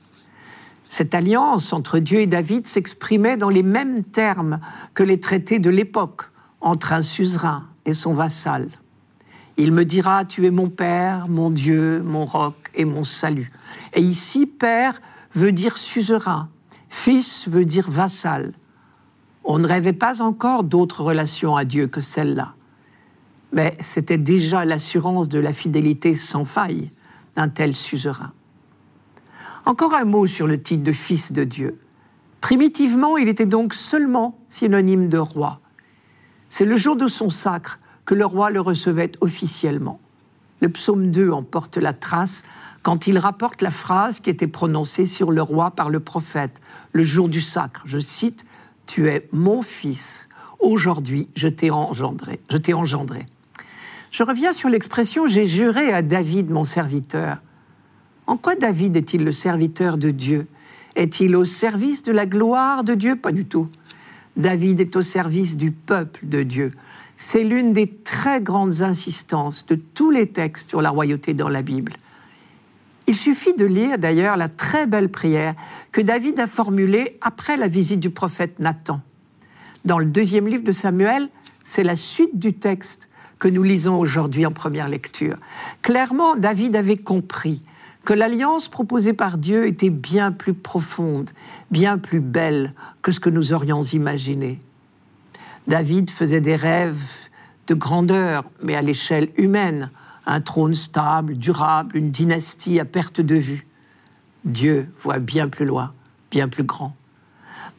Cette 0.90 1.14
alliance 1.14 1.72
entre 1.72 2.00
Dieu 2.00 2.22
et 2.22 2.28
David 2.28 2.66
s'exprimait 2.66 3.38
dans 3.38 3.50
les 3.50 3.62
mêmes 3.62 4.04
termes 4.04 4.60
que 4.96 5.04
les 5.04 5.20
traités 5.20 5.60
de 5.60 5.70
l'époque 5.70 6.24
entre 6.60 6.94
un 6.94 7.04
suzerain 7.04 7.68
et 7.86 7.94
son 7.94 8.14
vassal. 8.14 8.70
Il 9.62 9.74
me 9.74 9.84
dira, 9.84 10.24
tu 10.24 10.46
es 10.46 10.52
mon 10.52 10.70
Père, 10.70 11.28
mon 11.28 11.50
Dieu, 11.50 12.02
mon 12.02 12.24
roc 12.24 12.72
et 12.76 12.86
mon 12.86 13.04
salut. 13.04 13.52
Et 13.94 14.00
ici, 14.00 14.46
Père 14.46 15.02
veut 15.36 15.52
dire 15.52 15.78
suzerain, 15.78 16.48
Fils 16.88 17.46
veut 17.46 17.66
dire 17.66 17.90
vassal. 17.90 18.54
On 19.44 19.60
ne 19.60 19.68
rêvait 19.68 19.92
pas 19.92 20.22
encore 20.22 20.64
d'autres 20.64 21.04
relations 21.04 21.58
à 21.58 21.66
Dieu 21.66 21.88
que 21.88 22.00
celle-là. 22.00 22.54
Mais 23.52 23.76
c'était 23.82 24.18
déjà 24.18 24.64
l'assurance 24.64 25.28
de 25.28 25.40
la 25.40 25.52
fidélité 25.52 26.16
sans 26.16 26.46
faille 26.46 26.90
d'un 27.36 27.50
tel 27.50 27.76
suzerain. 27.76 28.32
Encore 29.66 29.94
un 29.94 30.06
mot 30.06 30.26
sur 30.26 30.48
le 30.48 30.62
titre 30.62 30.84
de 30.84 30.94
fils 30.94 31.34
de 31.34 31.44
Dieu. 31.44 31.78
Primitivement, 32.40 33.18
il 33.18 33.28
était 33.28 33.46
donc 33.46 33.74
seulement 33.74 34.40
synonyme 34.48 35.10
de 35.10 35.18
roi. 35.18 35.60
C'est 36.50 36.64
le 36.64 36.78
jour 36.78 36.96
de 36.96 37.10
son 37.10 37.30
sacre 37.30 37.82
que 38.10 38.16
le 38.16 38.26
roi 38.26 38.50
le 38.50 38.60
recevait 38.60 39.12
officiellement. 39.22 40.00
Le 40.62 40.70
psaume 40.70 41.12
2 41.12 41.30
en 41.30 41.44
porte 41.44 41.78
la 41.78 41.94
trace 41.94 42.42
quand 42.82 43.06
il 43.06 43.20
rapporte 43.20 43.62
la 43.62 43.70
phrase 43.70 44.20
qui 44.20 44.32
était 44.32 44.48
prononcée 44.48 45.06
sur 45.06 45.30
le 45.30 45.44
roi 45.44 45.70
par 45.70 45.92
le 45.92 46.00
prophète 46.00 46.60
le 46.92 47.04
jour 47.04 47.30
du 47.30 47.40
sacre. 47.40 47.84
Je 47.86 48.00
cite 48.00 48.48
Tu 48.88 49.10
es 49.10 49.30
mon 49.32 49.62
fils. 49.62 50.28
Aujourd'hui, 50.58 51.28
je 51.36 51.48
t'ai 51.48 51.70
engendré. 51.70 52.40
Je 52.50 52.58
t'ai 52.58 52.74
engendré. 52.74 53.28
Je 54.10 54.24
reviens 54.24 54.54
sur 54.54 54.70
l'expression 54.70 55.28
J'ai 55.28 55.46
juré 55.46 55.94
à 55.94 56.02
David, 56.02 56.50
mon 56.50 56.64
serviteur. 56.64 57.38
En 58.26 58.38
quoi 58.38 58.56
David 58.56 58.96
est-il 58.96 59.24
le 59.24 59.32
serviteur 59.32 60.00
de 60.00 60.10
Dieu? 60.10 60.48
Est-il 60.96 61.36
au 61.36 61.46
service 61.46 62.02
de 62.02 62.12
la 62.12 62.26
gloire 62.26 62.84
de 62.84 62.96
Dieu? 62.96 63.16
Pas 63.16 63.32
du 63.32 63.46
tout. 63.46 63.70
David 64.36 64.80
est 64.80 64.96
au 64.96 65.04
service 65.04 65.58
du 65.58 65.70
peuple 65.70 66.22
de 66.26 66.42
Dieu. 66.42 66.72
C'est 67.22 67.44
l'une 67.44 67.74
des 67.74 67.88
très 67.88 68.40
grandes 68.40 68.82
insistances 68.82 69.66
de 69.66 69.76
tous 69.76 70.10
les 70.10 70.28
textes 70.28 70.70
sur 70.70 70.82
la 70.82 70.90
royauté 70.90 71.34
dans 71.34 71.50
la 71.50 71.62
Bible. 71.62 71.92
Il 73.08 73.16
suffit 73.16 73.54
de 73.54 73.66
lire 73.66 74.00
d'ailleurs 74.00 74.38
la 74.38 74.48
très 74.48 74.88
belle 74.88 75.10
prière 75.10 75.54
que 75.92 76.00
David 76.00 76.40
a 76.40 76.48
formulée 76.48 77.18
après 77.20 77.58
la 77.58 77.68
visite 77.68 78.00
du 78.00 78.10
prophète 78.10 78.60
Nathan. 78.60 79.02
Dans 79.84 80.00
le 80.00 80.06
deuxième 80.06 80.48
livre 80.48 80.64
de 80.64 80.72
Samuel, 80.72 81.28
c'est 81.62 81.84
la 81.84 81.98
suite 81.98 82.40
du 82.40 82.54
texte 82.54 83.10
que 83.38 83.50
nous 83.50 83.64
lisons 83.64 84.00
aujourd'hui 84.00 84.46
en 84.46 84.54
première 84.54 84.88
lecture. 84.88 85.36
Clairement, 85.82 86.38
David 86.38 86.78
avait 86.78 86.96
compris 86.96 87.62
que 88.06 88.14
l'alliance 88.14 88.70
proposée 88.70 89.14
par 89.14 89.38
Dieu 89.38 89.68
était 89.68 89.90
bien 89.90 90.32
plus 90.32 90.54
profonde, 90.54 91.32
bien 91.70 91.98
plus 91.98 92.22
belle 92.22 92.74
que 93.02 93.12
ce 93.12 93.20
que 93.20 93.30
nous 93.30 93.52
aurions 93.52 93.84
imaginé. 93.84 94.62
David 95.70 96.10
faisait 96.10 96.42
des 96.42 96.56
rêves 96.56 97.30
de 97.68 97.76
grandeur, 97.76 98.44
mais 98.64 98.76
à 98.76 98.82
l'échelle 98.82 99.30
humaine, 99.38 99.92
un 100.26 100.42
trône 100.42 100.74
stable, 100.74 101.38
durable, 101.38 101.96
une 101.96 102.10
dynastie 102.10 102.80
à 102.80 102.86
perte 102.86 103.22
de 103.22 103.36
vue. 103.36 103.68
Dieu 104.46 104.92
voit 105.00 105.20
bien 105.20 105.48
plus 105.48 105.66
loin, 105.66 105.94
bien 106.32 106.48
plus 106.48 106.64
grand. 106.64 106.96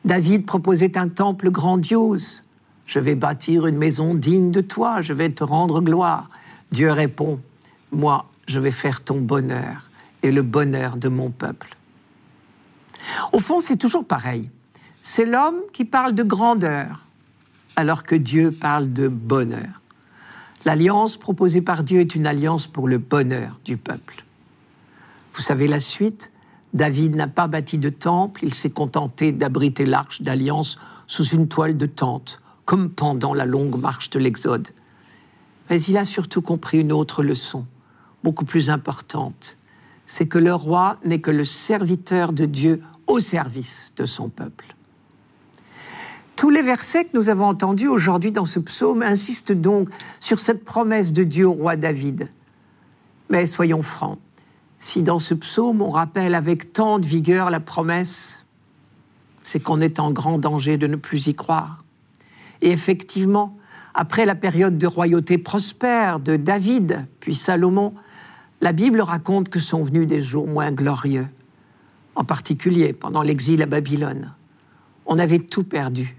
David 0.05 0.47
proposait 0.47 0.97
un 0.97 1.09
temple 1.09 1.51
grandiose. 1.51 2.43
Je 2.87 3.01
vais 3.01 3.17
bâtir 3.17 3.67
une 3.67 3.77
maison 3.77 4.15
digne 4.15 4.53
de 4.53 4.61
toi, 4.61 5.03
je 5.03 5.13
vais 5.13 5.31
te 5.31 5.43
rendre 5.43 5.81
gloire. 5.81 6.31
Dieu 6.71 6.93
répond, 6.93 7.41
moi, 7.91 8.27
je 8.47 8.61
vais 8.61 8.71
faire 8.71 9.03
ton 9.03 9.21
bonheur 9.21 9.91
et 10.23 10.31
le 10.31 10.43
bonheur 10.43 10.97
de 10.97 11.09
mon 11.09 11.31
peuple. 11.31 11.77
Au 13.33 13.41
fond, 13.41 13.59
c'est 13.59 13.77
toujours 13.77 14.07
pareil. 14.07 14.49
C'est 15.03 15.25
l'homme 15.25 15.59
qui 15.73 15.85
parle 15.85 16.15
de 16.15 16.23
grandeur, 16.23 17.05
alors 17.81 18.03
que 18.03 18.15
Dieu 18.15 18.53
parle 18.53 18.93
de 18.93 19.09
bonheur. 19.09 19.81
L'alliance 20.67 21.17
proposée 21.17 21.63
par 21.63 21.83
Dieu 21.83 22.01
est 22.01 22.15
une 22.15 22.27
alliance 22.27 22.67
pour 22.67 22.87
le 22.87 22.99
bonheur 22.99 23.59
du 23.65 23.79
peuple. 23.79 24.25
Vous 25.33 25.41
savez 25.41 25.67
la 25.67 25.81
suite 25.81 26.31
David 26.75 27.17
n'a 27.17 27.27
pas 27.27 27.49
bâti 27.49 27.79
de 27.79 27.89
temple, 27.89 28.45
il 28.45 28.55
s'est 28.55 28.71
contenté 28.71 29.33
d'abriter 29.33 29.87
l'arche 29.87 30.23
d'alliance 30.23 30.79
sous 31.07 31.25
une 31.25 31.49
toile 31.49 31.77
de 31.77 31.87
tente, 31.87 32.39
comme 32.65 32.91
pendant 32.91 33.35
la 33.35 33.47
longue 33.47 33.81
marche 33.81 34.11
de 34.11 34.21
l'Exode. 34.21 34.69
Mais 35.69 35.83
il 35.83 35.97
a 35.97 36.05
surtout 36.05 36.43
compris 36.43 36.81
une 36.81 36.93
autre 36.93 37.25
leçon, 37.25 37.67
beaucoup 38.23 38.45
plus 38.45 38.71
importante, 38.71 39.57
c'est 40.07 40.29
que 40.29 40.39
le 40.39 40.55
roi 40.55 40.99
n'est 41.05 41.21
que 41.21 41.31
le 41.31 41.45
serviteur 41.45 42.33
de 42.33 42.45
Dieu 42.45 42.83
au 43.07 43.19
service 43.19 43.93
de 43.97 44.07
son 44.07 44.29
peuple. 44.29 44.77
Tous 46.41 46.49
les 46.49 46.63
versets 46.63 47.05
que 47.05 47.19
nous 47.19 47.29
avons 47.29 47.45
entendus 47.45 47.87
aujourd'hui 47.87 48.33
dans 48.33 48.47
ce 48.47 48.59
psaume 48.61 49.03
insistent 49.03 49.53
donc 49.53 49.91
sur 50.21 50.41
cette 50.41 50.65
promesse 50.65 51.13
de 51.13 51.23
Dieu 51.23 51.47
au 51.47 51.53
roi 51.53 51.77
David. 51.77 52.31
Mais 53.29 53.47
soyons 53.47 53.83
francs, 53.83 54.19
si 54.79 55.03
dans 55.03 55.19
ce 55.19 55.35
psaume 55.35 55.83
on 55.83 55.91
rappelle 55.91 56.35
avec 56.35 56.73
tant 56.73 56.99
de 56.99 57.05
vigueur 57.05 57.51
la 57.51 57.61
promesse, 57.61 58.47
c'est 59.43 59.61
qu'on 59.61 59.83
est 59.83 60.01
en 60.01 60.13
grand 60.13 60.39
danger 60.39 60.79
de 60.79 60.87
ne 60.87 60.97
plus 60.97 61.27
y 61.27 61.35
croire. 61.35 61.85
Et 62.63 62.71
effectivement, 62.71 63.59
après 63.93 64.25
la 64.25 64.35
période 64.35 64.79
de 64.79 64.87
royauté 64.87 65.37
prospère 65.37 66.21
de 66.21 66.37
David, 66.37 67.07
puis 67.21 67.35
Salomon, 67.35 67.93
la 68.63 68.73
Bible 68.73 69.03
raconte 69.03 69.51
que 69.51 69.61
sont 69.61 69.83
venus 69.83 70.07
des 70.07 70.23
jours 70.23 70.47
moins 70.47 70.73
glorieux, 70.73 71.29
en 72.15 72.25
particulier 72.25 72.95
pendant 72.95 73.21
l'exil 73.21 73.61
à 73.61 73.67
Babylone. 73.67 74.33
On 75.05 75.19
avait 75.19 75.41
tout 75.41 75.65
perdu 75.65 76.17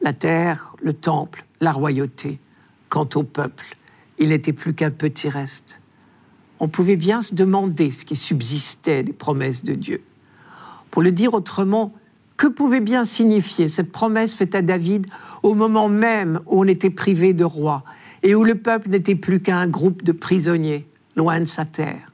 la 0.00 0.12
terre, 0.12 0.74
le 0.82 0.92
temple, 0.92 1.44
la 1.60 1.72
royauté. 1.72 2.38
Quant 2.88 3.08
au 3.14 3.22
peuple, 3.22 3.76
il 4.18 4.28
n'était 4.28 4.52
plus 4.52 4.74
qu'un 4.74 4.90
petit 4.90 5.28
reste. 5.28 5.80
On 6.60 6.68
pouvait 6.68 6.96
bien 6.96 7.22
se 7.22 7.34
demander 7.34 7.90
ce 7.90 8.04
qui 8.04 8.16
subsistait 8.16 9.02
des 9.02 9.12
promesses 9.12 9.64
de 9.64 9.74
Dieu. 9.74 10.02
Pour 10.90 11.02
le 11.02 11.12
dire 11.12 11.34
autrement, 11.34 11.92
que 12.36 12.46
pouvait 12.46 12.80
bien 12.80 13.04
signifier 13.04 13.68
cette 13.68 13.90
promesse 13.90 14.34
faite 14.34 14.54
à 14.54 14.62
David 14.62 15.06
au 15.42 15.54
moment 15.54 15.88
même 15.88 16.40
où 16.46 16.60
on 16.60 16.64
était 16.64 16.90
privé 16.90 17.32
de 17.32 17.44
roi 17.44 17.82
et 18.22 18.34
où 18.34 18.44
le 18.44 18.54
peuple 18.54 18.90
n'était 18.90 19.14
plus 19.14 19.40
qu'un 19.40 19.66
groupe 19.66 20.02
de 20.02 20.12
prisonniers 20.12 20.86
loin 21.16 21.40
de 21.40 21.46
sa 21.46 21.64
terre? 21.64 22.12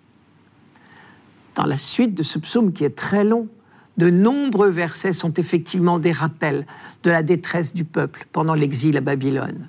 Dans 1.55 1.67
la 1.67 1.77
suite 1.77 2.15
de 2.15 2.23
ce 2.23 2.39
psaume 2.39 2.73
qui 2.73 2.85
est 2.85 2.97
très 2.97 3.25
long, 3.25 3.49
de 3.97 4.11
nombreux 4.11 4.71
versets 4.71 5.13
sont 5.13 5.35
effectivement 5.35 5.99
des 5.99 6.13
rappels 6.13 6.67
de 7.03 7.11
la 7.11 7.23
détresse 7.23 7.75
du 7.75 7.85
peuple 7.85 8.27
pendant 8.33 8.55
l'exil 8.55 8.97
à 8.97 9.01
Babylone. 9.01 9.69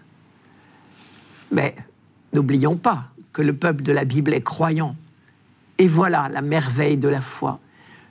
Mais 1.52 1.76
n'oublions 2.32 2.78
pas 2.78 3.10
que 3.34 3.42
le 3.42 3.54
peuple 3.54 3.84
de 3.84 3.92
la 3.92 4.06
Bible 4.06 4.34
est 4.34 4.42
croyant. 4.42 4.96
Et 5.78 5.88
voilà 5.88 6.30
la 6.30 6.42
merveille 6.42 6.98
de 6.98 7.08
la 7.08 7.22
foi. 7.22 7.60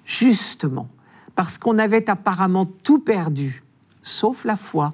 Justement, 0.04 0.88
parce 1.34 1.58
qu'on 1.58 1.78
avait 1.78 2.10
apparemment 2.10 2.66
tout 2.66 2.98
perdu, 2.98 3.62
sauf 4.02 4.44
la 4.44 4.56
foi, 4.56 4.92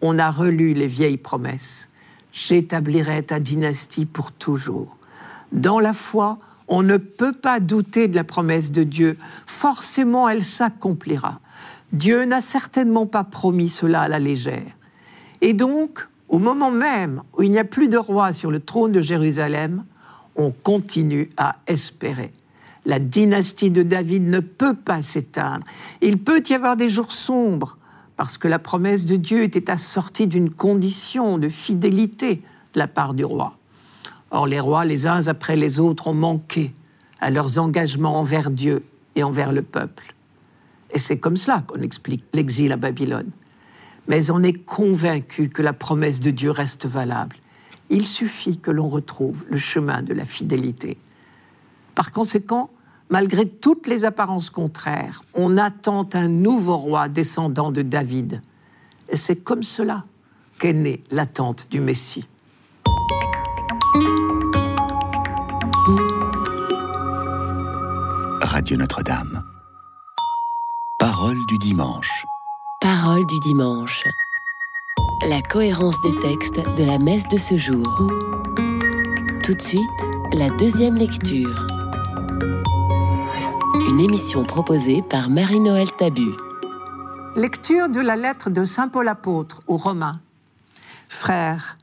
on 0.00 0.18
a 0.18 0.30
relu 0.30 0.74
les 0.74 0.86
vieilles 0.86 1.16
promesses. 1.16 1.88
J'établirai 2.32 3.22
ta 3.22 3.40
dynastie 3.40 4.06
pour 4.06 4.32
toujours. 4.32 4.96
Dans 5.52 5.80
la 5.80 5.94
foi, 5.94 6.38
on 6.68 6.82
ne 6.82 6.96
peut 6.96 7.32
pas 7.32 7.60
douter 7.60 8.08
de 8.08 8.14
la 8.14 8.24
promesse 8.24 8.70
de 8.70 8.84
Dieu. 8.84 9.16
Forcément, 9.46 10.28
elle 10.28 10.44
s'accomplira. 10.44 11.40
Dieu 11.92 12.24
n'a 12.24 12.42
certainement 12.42 13.06
pas 13.06 13.24
promis 13.24 13.70
cela 13.70 14.02
à 14.02 14.08
la 14.08 14.18
légère. 14.18 14.72
Et 15.40 15.54
donc, 15.54 16.06
au 16.28 16.38
moment 16.38 16.70
même 16.70 17.22
où 17.36 17.42
il 17.42 17.50
n'y 17.50 17.58
a 17.58 17.64
plus 17.64 17.88
de 17.88 17.96
roi 17.96 18.32
sur 18.32 18.50
le 18.50 18.60
trône 18.60 18.92
de 18.92 19.00
Jérusalem, 19.00 19.84
on 20.36 20.50
continue 20.50 21.30
à 21.36 21.56
espérer. 21.66 22.32
La 22.84 22.98
dynastie 22.98 23.70
de 23.70 23.82
David 23.82 24.28
ne 24.28 24.40
peut 24.40 24.74
pas 24.74 25.02
s'éteindre. 25.02 25.66
Il 26.00 26.18
peut 26.18 26.42
y 26.48 26.54
avoir 26.54 26.76
des 26.76 26.88
jours 26.88 27.12
sombres, 27.12 27.76
parce 28.16 28.38
que 28.38 28.48
la 28.48 28.58
promesse 28.58 29.06
de 29.06 29.16
Dieu 29.16 29.42
était 29.42 29.70
assortie 29.70 30.26
d'une 30.26 30.50
condition 30.50 31.38
de 31.38 31.48
fidélité 31.48 32.42
de 32.74 32.78
la 32.78 32.88
part 32.88 33.14
du 33.14 33.24
roi. 33.24 33.57
Or, 34.30 34.46
les 34.46 34.60
rois, 34.60 34.84
les 34.84 35.06
uns 35.06 35.26
après 35.28 35.56
les 35.56 35.80
autres, 35.80 36.06
ont 36.08 36.14
manqué 36.14 36.72
à 37.20 37.30
leurs 37.30 37.58
engagements 37.58 38.18
envers 38.18 38.50
Dieu 38.50 38.84
et 39.16 39.22
envers 39.22 39.52
le 39.52 39.62
peuple. 39.62 40.14
Et 40.92 40.98
c'est 40.98 41.18
comme 41.18 41.36
cela 41.36 41.64
qu'on 41.66 41.80
explique 41.80 42.24
l'exil 42.32 42.72
à 42.72 42.76
Babylone. 42.76 43.30
Mais 44.06 44.30
on 44.30 44.42
est 44.42 44.52
convaincu 44.52 45.48
que 45.48 45.62
la 45.62 45.72
promesse 45.72 46.20
de 46.20 46.30
Dieu 46.30 46.50
reste 46.50 46.86
valable. 46.86 47.36
Il 47.90 48.06
suffit 48.06 48.58
que 48.58 48.70
l'on 48.70 48.88
retrouve 48.88 49.44
le 49.48 49.58
chemin 49.58 50.02
de 50.02 50.14
la 50.14 50.24
fidélité. 50.24 50.98
Par 51.94 52.12
conséquent, 52.12 52.70
malgré 53.10 53.48
toutes 53.48 53.86
les 53.86 54.04
apparences 54.04 54.50
contraires, 54.50 55.22
on 55.34 55.56
attend 55.56 56.08
un 56.14 56.28
nouveau 56.28 56.76
roi 56.76 57.08
descendant 57.08 57.72
de 57.72 57.82
David. 57.82 58.42
Et 59.08 59.16
c'est 59.16 59.36
comme 59.36 59.62
cela 59.62 60.04
qu'est 60.58 60.72
née 60.72 61.02
l'attente 61.10 61.66
du 61.70 61.80
Messie. 61.80 62.26
Radio 68.68 68.80
Notre-Dame. 68.80 69.44
Parole 70.98 71.38
du 71.48 71.56
dimanche. 71.56 72.26
Parole 72.82 73.24
du 73.24 73.40
dimanche. 73.40 74.04
La 75.26 75.40
cohérence 75.40 75.98
des 76.02 76.14
textes 76.20 76.60
de 76.76 76.84
la 76.84 76.98
messe 76.98 77.26
de 77.28 77.38
ce 77.38 77.56
jour. 77.56 77.86
Tout 79.42 79.54
de 79.54 79.62
suite, 79.62 79.80
la 80.34 80.50
deuxième 80.58 80.96
lecture. 80.96 81.66
Une 83.88 84.00
émission 84.00 84.44
proposée 84.44 85.00
par 85.00 85.30
Marie-Noël 85.30 85.90
Tabu. 85.96 86.28
Lecture 87.36 87.88
de 87.88 88.00
la 88.00 88.16
lettre 88.16 88.50
de 88.50 88.66
Saint 88.66 88.88
Paul 88.88 89.08
apôtre 89.08 89.62
aux 89.66 89.78
Romains. 89.78 90.20
Frères, 91.08 91.78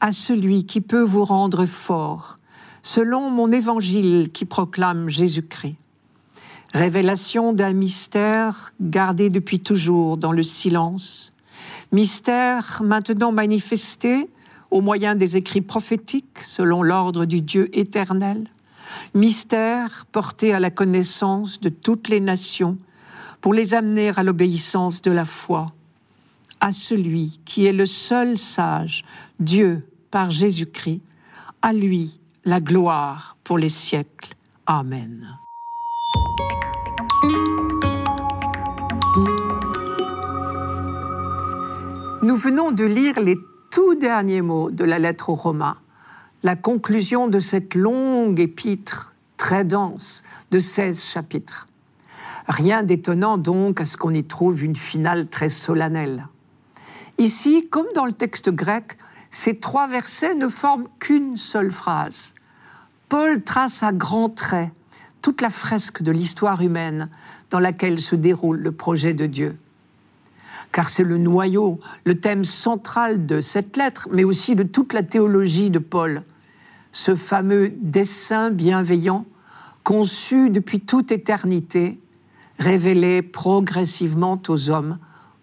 à 0.00 0.12
celui 0.12 0.64
qui 0.64 0.80
peut 0.80 1.04
vous 1.04 1.26
rendre 1.26 1.66
fort, 1.66 2.38
selon 2.82 3.28
mon 3.28 3.52
évangile 3.52 4.30
qui 4.32 4.46
proclame 4.46 5.10
Jésus-Christ 5.10 5.76
Révélation 6.76 7.54
d'un 7.54 7.72
mystère 7.72 8.74
gardé 8.82 9.30
depuis 9.30 9.60
toujours 9.60 10.18
dans 10.18 10.32
le 10.32 10.42
silence. 10.42 11.32
Mystère 11.90 12.82
maintenant 12.84 13.32
manifesté 13.32 14.28
au 14.70 14.82
moyen 14.82 15.14
des 15.14 15.38
écrits 15.38 15.62
prophétiques 15.62 16.40
selon 16.42 16.82
l'ordre 16.82 17.24
du 17.24 17.40
Dieu 17.40 17.70
éternel. 17.72 18.46
Mystère 19.14 20.04
porté 20.12 20.52
à 20.52 20.60
la 20.60 20.70
connaissance 20.70 21.60
de 21.60 21.70
toutes 21.70 22.08
les 22.08 22.20
nations 22.20 22.76
pour 23.40 23.54
les 23.54 23.72
amener 23.72 24.12
à 24.14 24.22
l'obéissance 24.22 25.00
de 25.00 25.12
la 25.12 25.24
foi. 25.24 25.72
À 26.60 26.72
celui 26.72 27.40
qui 27.46 27.64
est 27.64 27.72
le 27.72 27.86
seul 27.86 28.36
sage, 28.36 29.02
Dieu 29.40 29.88
par 30.10 30.30
Jésus-Christ, 30.30 31.00
à 31.62 31.72
lui 31.72 32.20
la 32.44 32.60
gloire 32.60 33.38
pour 33.44 33.56
les 33.56 33.70
siècles. 33.70 34.34
Amen. 34.66 35.38
Nous 42.22 42.36
venons 42.36 42.70
de 42.70 42.84
lire 42.84 43.20
les 43.20 43.36
tout 43.70 43.94
derniers 43.94 44.40
mots 44.40 44.70
de 44.70 44.84
la 44.84 44.98
lettre 44.98 45.28
aux 45.28 45.34
Romains, 45.34 45.76
la 46.42 46.56
conclusion 46.56 47.28
de 47.28 47.40
cette 47.40 47.74
longue 47.74 48.40
épître 48.40 49.14
très 49.36 49.64
dense 49.64 50.22
de 50.50 50.58
16 50.58 51.04
chapitres. 51.04 51.68
Rien 52.48 52.82
d'étonnant 52.84 53.36
donc 53.36 53.82
à 53.82 53.84
ce 53.84 53.98
qu'on 53.98 54.14
y 54.14 54.24
trouve 54.24 54.64
une 54.64 54.76
finale 54.76 55.28
très 55.28 55.50
solennelle. 55.50 56.26
Ici, 57.18 57.68
comme 57.70 57.86
dans 57.94 58.06
le 58.06 58.14
texte 58.14 58.48
grec, 58.48 58.96
ces 59.30 59.58
trois 59.58 59.86
versets 59.86 60.34
ne 60.34 60.48
forment 60.48 60.88
qu'une 60.98 61.36
seule 61.36 61.70
phrase. 61.70 62.34
Paul 63.10 63.42
trace 63.42 63.82
à 63.82 63.92
grands 63.92 64.30
traits 64.30 64.70
toute 65.20 65.42
la 65.42 65.50
fresque 65.50 66.02
de 66.02 66.12
l'histoire 66.12 66.62
humaine 66.62 67.10
dans 67.50 67.60
laquelle 67.60 68.00
se 68.00 68.16
déroule 68.16 68.58
le 68.58 68.72
projet 68.72 69.12
de 69.12 69.26
Dieu. 69.26 69.58
Car 70.76 70.90
c'est 70.90 71.04
le 71.04 71.16
noyau, 71.16 71.80
le 72.04 72.20
thème 72.20 72.44
central 72.44 73.24
de 73.24 73.40
cette 73.40 73.78
lettre, 73.78 74.08
mais 74.12 74.24
aussi 74.24 74.54
de 74.54 74.62
toute 74.62 74.92
la 74.92 75.02
théologie 75.02 75.70
de 75.70 75.78
Paul, 75.78 76.22
ce 76.92 77.14
fameux 77.14 77.72
dessein 77.80 78.50
bienveillant 78.50 79.24
conçu 79.84 80.50
depuis 80.50 80.80
toute 80.80 81.12
éternité, 81.12 81.98
révélé 82.58 83.22
progressivement 83.22 84.38
aux 84.48 84.68
hommes 84.68 84.98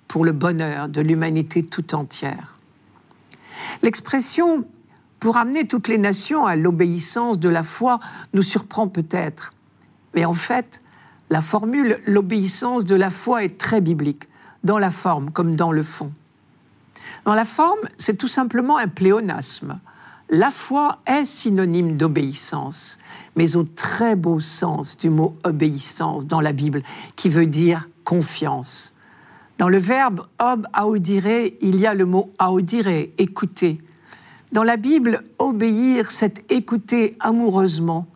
pour 0.08 0.24
le 0.24 0.34
bonheur 0.34 0.88
de 0.88 1.02
l'humanité 1.02 1.64
tout 1.64 1.96
entière. 1.96 2.56
L'expression 3.82 4.68
pour 5.20 5.38
amener 5.38 5.66
toutes 5.66 5.88
les 5.88 5.98
nations 5.98 6.46
à 6.46 6.56
l'obéissance 6.56 7.40
de 7.40 7.50
la 7.50 7.64
foi 7.64 8.00
nous 8.36 8.44
surprend 8.44 8.88
peut-être, 8.88 9.50
mais 10.14 10.26
en 10.26 10.36
fait, 10.36 10.84
la 11.32 11.42
formule 11.42 11.98
l'obéissance 12.06 12.86
de 12.86 12.94
la 12.94 13.10
foi 13.10 13.44
est 13.44 13.58
très 13.58 13.82
biblique, 13.82 14.28
dans 14.64 14.78
la 14.78 14.92
forme 14.92 15.32
comme 15.32 15.56
dans 15.56 15.72
le 15.72 15.84
fond. 15.84 16.12
Dans 17.26 17.36
la 17.36 17.46
forme, 17.46 17.80
c'est 17.98 18.18
tout 18.18 18.28
simplement 18.28 18.78
un 18.78 18.88
pléonasme. 18.88 19.80
La 20.30 20.52
foi 20.52 21.00
est 21.06 21.26
synonyme 21.26 21.96
d'obéissance, 21.96 22.98
mais 23.36 23.56
au 23.56 23.64
très 23.64 24.16
beau 24.16 24.40
sens 24.40 24.98
du 24.98 25.10
mot 25.10 25.36
obéissance 25.44 26.26
dans 26.26 26.42
la 26.42 26.54
Bible, 26.54 26.82
qui 27.16 27.30
veut 27.30 27.46
dire 27.46 27.88
confiance. 28.04 28.94
Dans 29.58 29.70
le 29.70 29.78
verbe 29.78 30.26
ob 30.40 30.66
audire, 30.82 31.52
il 31.62 31.80
y 31.80 31.86
a 31.86 31.94
le 31.94 32.06
mot 32.06 32.34
audire, 32.44 32.88
écouter. 33.18 33.80
Dans 34.52 34.64
la 34.64 34.78
Bible, 34.78 35.24
obéir, 35.40 36.10
c'est 36.12 36.52
écouter 36.52 37.16
amoureusement, 37.20 38.08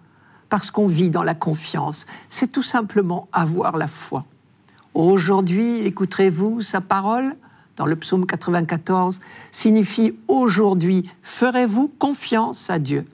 parce 0.49 0.71
qu'on 0.71 0.87
vit 0.87 1.09
dans 1.09 1.23
la 1.23 1.35
confiance. 1.35 2.05
C'est 2.29 2.51
tout 2.51 2.63
simplement 2.63 3.27
avoir 3.31 3.77
la 3.77 3.87
foi. 3.87 4.25
Aujourd'hui, 4.97 5.85
écouterez-vous 5.85 6.63
sa 6.63 6.81
parole 6.81 7.35
dans 7.75 7.85
le 7.85 7.95
psaume 7.95 8.25
94 8.25 9.19
signifie 9.51 10.17
aujourd'hui, 10.27 11.07
ferez-vous 11.21 11.93
confiance 11.99 12.71
à 12.71 12.79
Dieu? 12.79 13.05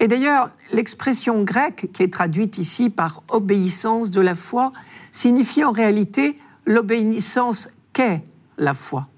Et 0.00 0.06
d'ailleurs, 0.06 0.50
l'expression 0.70 1.44
grecque 1.44 1.88
qui 1.94 2.02
est 2.02 2.12
traduite 2.12 2.58
ici 2.58 2.90
par 2.90 3.22
obéissance 3.30 4.10
de 4.10 4.20
la 4.20 4.34
foi 4.34 4.74
signifie 5.10 5.64
en 5.64 5.72
réalité 5.72 6.38
l'obéissance 6.66 7.70
qu'est 7.94 8.22
la 8.58 8.74
foi. 8.74 9.08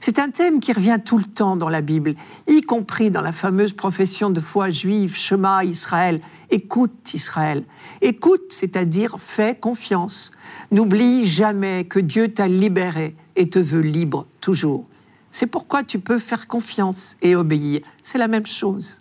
C'est 0.00 0.18
un 0.18 0.30
thème 0.30 0.60
qui 0.60 0.72
revient 0.72 0.98
tout 1.04 1.18
le 1.18 1.24
temps 1.24 1.56
dans 1.56 1.68
la 1.68 1.82
Bible, 1.82 2.14
y 2.48 2.62
compris 2.62 3.10
dans 3.10 3.20
la 3.20 3.32
fameuse 3.32 3.74
profession 3.74 4.30
de 4.30 4.40
foi 4.40 4.70
juive 4.70 5.14
Shema 5.14 5.62
Israël. 5.64 6.22
Écoute 6.52 7.14
Israël. 7.14 7.64
Écoute, 8.02 8.50
c'est-à-dire 8.50 9.16
fais 9.18 9.56
confiance. 9.58 10.30
N'oublie 10.70 11.26
jamais 11.26 11.84
que 11.84 11.98
Dieu 11.98 12.28
t'a 12.28 12.46
libéré 12.46 13.16
et 13.36 13.48
te 13.48 13.58
veut 13.58 13.80
libre 13.80 14.26
toujours. 14.42 14.84
C'est 15.32 15.46
pourquoi 15.46 15.82
tu 15.82 15.98
peux 15.98 16.18
faire 16.18 16.46
confiance 16.46 17.16
et 17.22 17.34
obéir. 17.34 17.80
C'est 18.02 18.18
la 18.18 18.28
même 18.28 18.44
chose. 18.44 19.00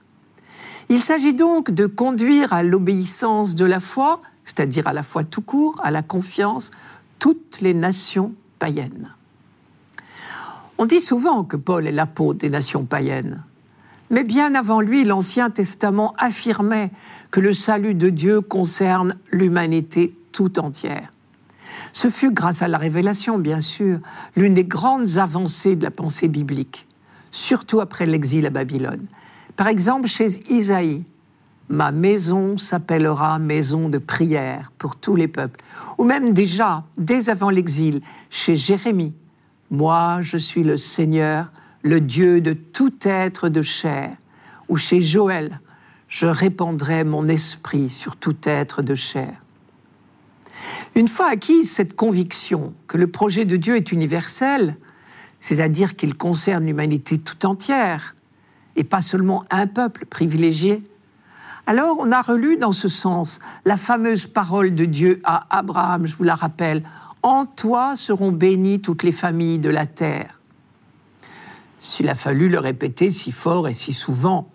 Il 0.87 1.01
s'agit 1.03 1.33
donc 1.33 1.71
de 1.71 1.87
conduire 1.87 2.53
à 2.53 2.63
l'obéissance 2.63 3.53
de 3.53 3.65
la 3.65 3.81
foi, 3.81 4.21
c'est-à-dire 4.45 4.87
à 4.87 4.93
la 4.93 5.03
foi 5.03 5.25
tout 5.25 5.41
court, 5.41 5.75
à 5.83 5.91
la 5.91 6.03
confiance, 6.03 6.71
toutes 7.19 7.59
les 7.59 7.73
nations 7.73 8.33
païennes. 8.59 9.13
On 10.77 10.85
dit 10.85 11.01
souvent 11.01 11.43
que 11.43 11.57
Paul 11.57 11.85
est 11.85 11.91
l'apôtre 11.91 12.39
des 12.39 12.49
nations 12.49 12.85
païennes. 12.85 13.43
Mais 14.11 14.23
bien 14.23 14.53
avant 14.55 14.81
lui, 14.81 15.05
l'Ancien 15.05 15.49
Testament 15.49 16.13
affirmait 16.17 16.91
que 17.31 17.39
le 17.39 17.53
salut 17.53 17.95
de 17.95 18.09
Dieu 18.09 18.41
concerne 18.41 19.15
l'humanité 19.31 20.13
tout 20.33 20.59
entière. 20.59 21.11
Ce 21.93 22.09
fut 22.09 22.31
grâce 22.31 22.61
à 22.61 22.67
la 22.67 22.77
révélation, 22.77 23.39
bien 23.39 23.61
sûr, 23.61 23.99
l'une 24.35 24.53
des 24.53 24.65
grandes 24.65 25.17
avancées 25.17 25.77
de 25.77 25.83
la 25.83 25.91
pensée 25.91 26.27
biblique, 26.27 26.87
surtout 27.31 27.79
après 27.79 28.05
l'exil 28.05 28.45
à 28.45 28.49
Babylone. 28.49 29.07
Par 29.55 29.67
exemple, 29.67 30.07
chez 30.07 30.27
Isaïe, 30.49 31.05
Ma 31.71 31.93
maison 31.93 32.57
s'appellera 32.57 33.39
maison 33.39 33.87
de 33.87 33.97
prière 33.97 34.73
pour 34.77 34.97
tous 34.97 35.15
les 35.15 35.29
peuples. 35.29 35.61
Ou 35.97 36.03
même 36.03 36.33
déjà, 36.33 36.83
dès 36.97 37.29
avant 37.29 37.49
l'exil, 37.49 38.01
chez 38.29 38.57
Jérémie, 38.57 39.13
moi, 39.69 40.17
je 40.19 40.35
suis 40.35 40.63
le 40.63 40.75
Seigneur, 40.75 41.49
le 41.83 42.01
Dieu 42.01 42.41
de 42.41 42.53
tout 42.53 42.93
être 43.03 43.49
de 43.49 43.61
chair. 43.61 44.15
Ou 44.69 44.77
chez 44.77 45.01
Joël, 45.01 45.59
je 46.07 46.25
répandrai 46.27 47.03
mon 47.03 47.27
esprit 47.27 47.89
sur 47.89 48.15
tout 48.15 48.35
être 48.43 48.81
de 48.81 48.95
chair. 48.95 49.33
Une 50.95 51.07
fois 51.07 51.27
acquise 51.27 51.71
cette 51.71 51.95
conviction 51.95 52.73
que 52.87 52.97
le 52.97 53.07
projet 53.07 53.45
de 53.45 53.55
Dieu 53.55 53.75
est 53.75 53.91
universel, 53.91 54.75
c'est-à-dire 55.39 55.95
qu'il 55.95 56.15
concerne 56.15 56.65
l'humanité 56.65 57.17
tout 57.17 57.45
entière, 57.45 58.15
et 58.75 58.83
pas 58.83 59.01
seulement 59.01 59.45
un 59.49 59.67
peuple 59.67 60.05
privilégié, 60.05 60.83
alors 61.65 61.97
on 61.99 62.11
a 62.11 62.21
relu 62.21 62.57
dans 62.57 62.71
ce 62.71 62.89
sens 62.89 63.39
la 63.65 63.77
fameuse 63.77 64.27
parole 64.27 64.73
de 64.73 64.85
Dieu 64.85 65.21
à 65.23 65.45
Abraham, 65.49 66.05
je 66.07 66.15
vous 66.15 66.23
la 66.23 66.35
rappelle, 66.35 66.83
en 67.23 67.45
toi 67.45 67.95
seront 67.95 68.31
bénies 68.31 68.81
toutes 68.81 69.03
les 69.03 69.11
familles 69.11 69.59
de 69.59 69.69
la 69.69 69.85
terre. 69.85 70.40
S'il 71.81 72.09
a 72.09 72.15
fallu 72.15 72.47
le 72.47 72.59
répéter 72.59 73.09
si 73.09 73.31
fort 73.31 73.67
et 73.67 73.73
si 73.73 73.91
souvent, 73.91 74.47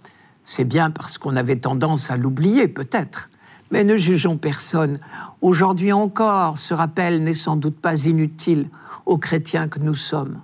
c'est 0.44 0.64
bien 0.64 0.92
parce 0.92 1.18
qu'on 1.18 1.34
avait 1.34 1.56
tendance 1.56 2.10
à 2.10 2.16
l'oublier 2.16 2.68
peut-être. 2.68 3.30
Mais 3.72 3.82
ne 3.82 3.96
jugeons 3.96 4.38
personne. 4.38 5.00
Aujourd'hui 5.42 5.92
encore, 5.92 6.56
ce 6.56 6.72
rappel 6.72 7.24
n'est 7.24 7.34
sans 7.34 7.56
doute 7.56 7.80
pas 7.80 8.04
inutile 8.04 8.68
aux 9.06 9.18
chrétiens 9.18 9.66
que 9.66 9.80
nous 9.80 9.96
sommes. 9.96 10.40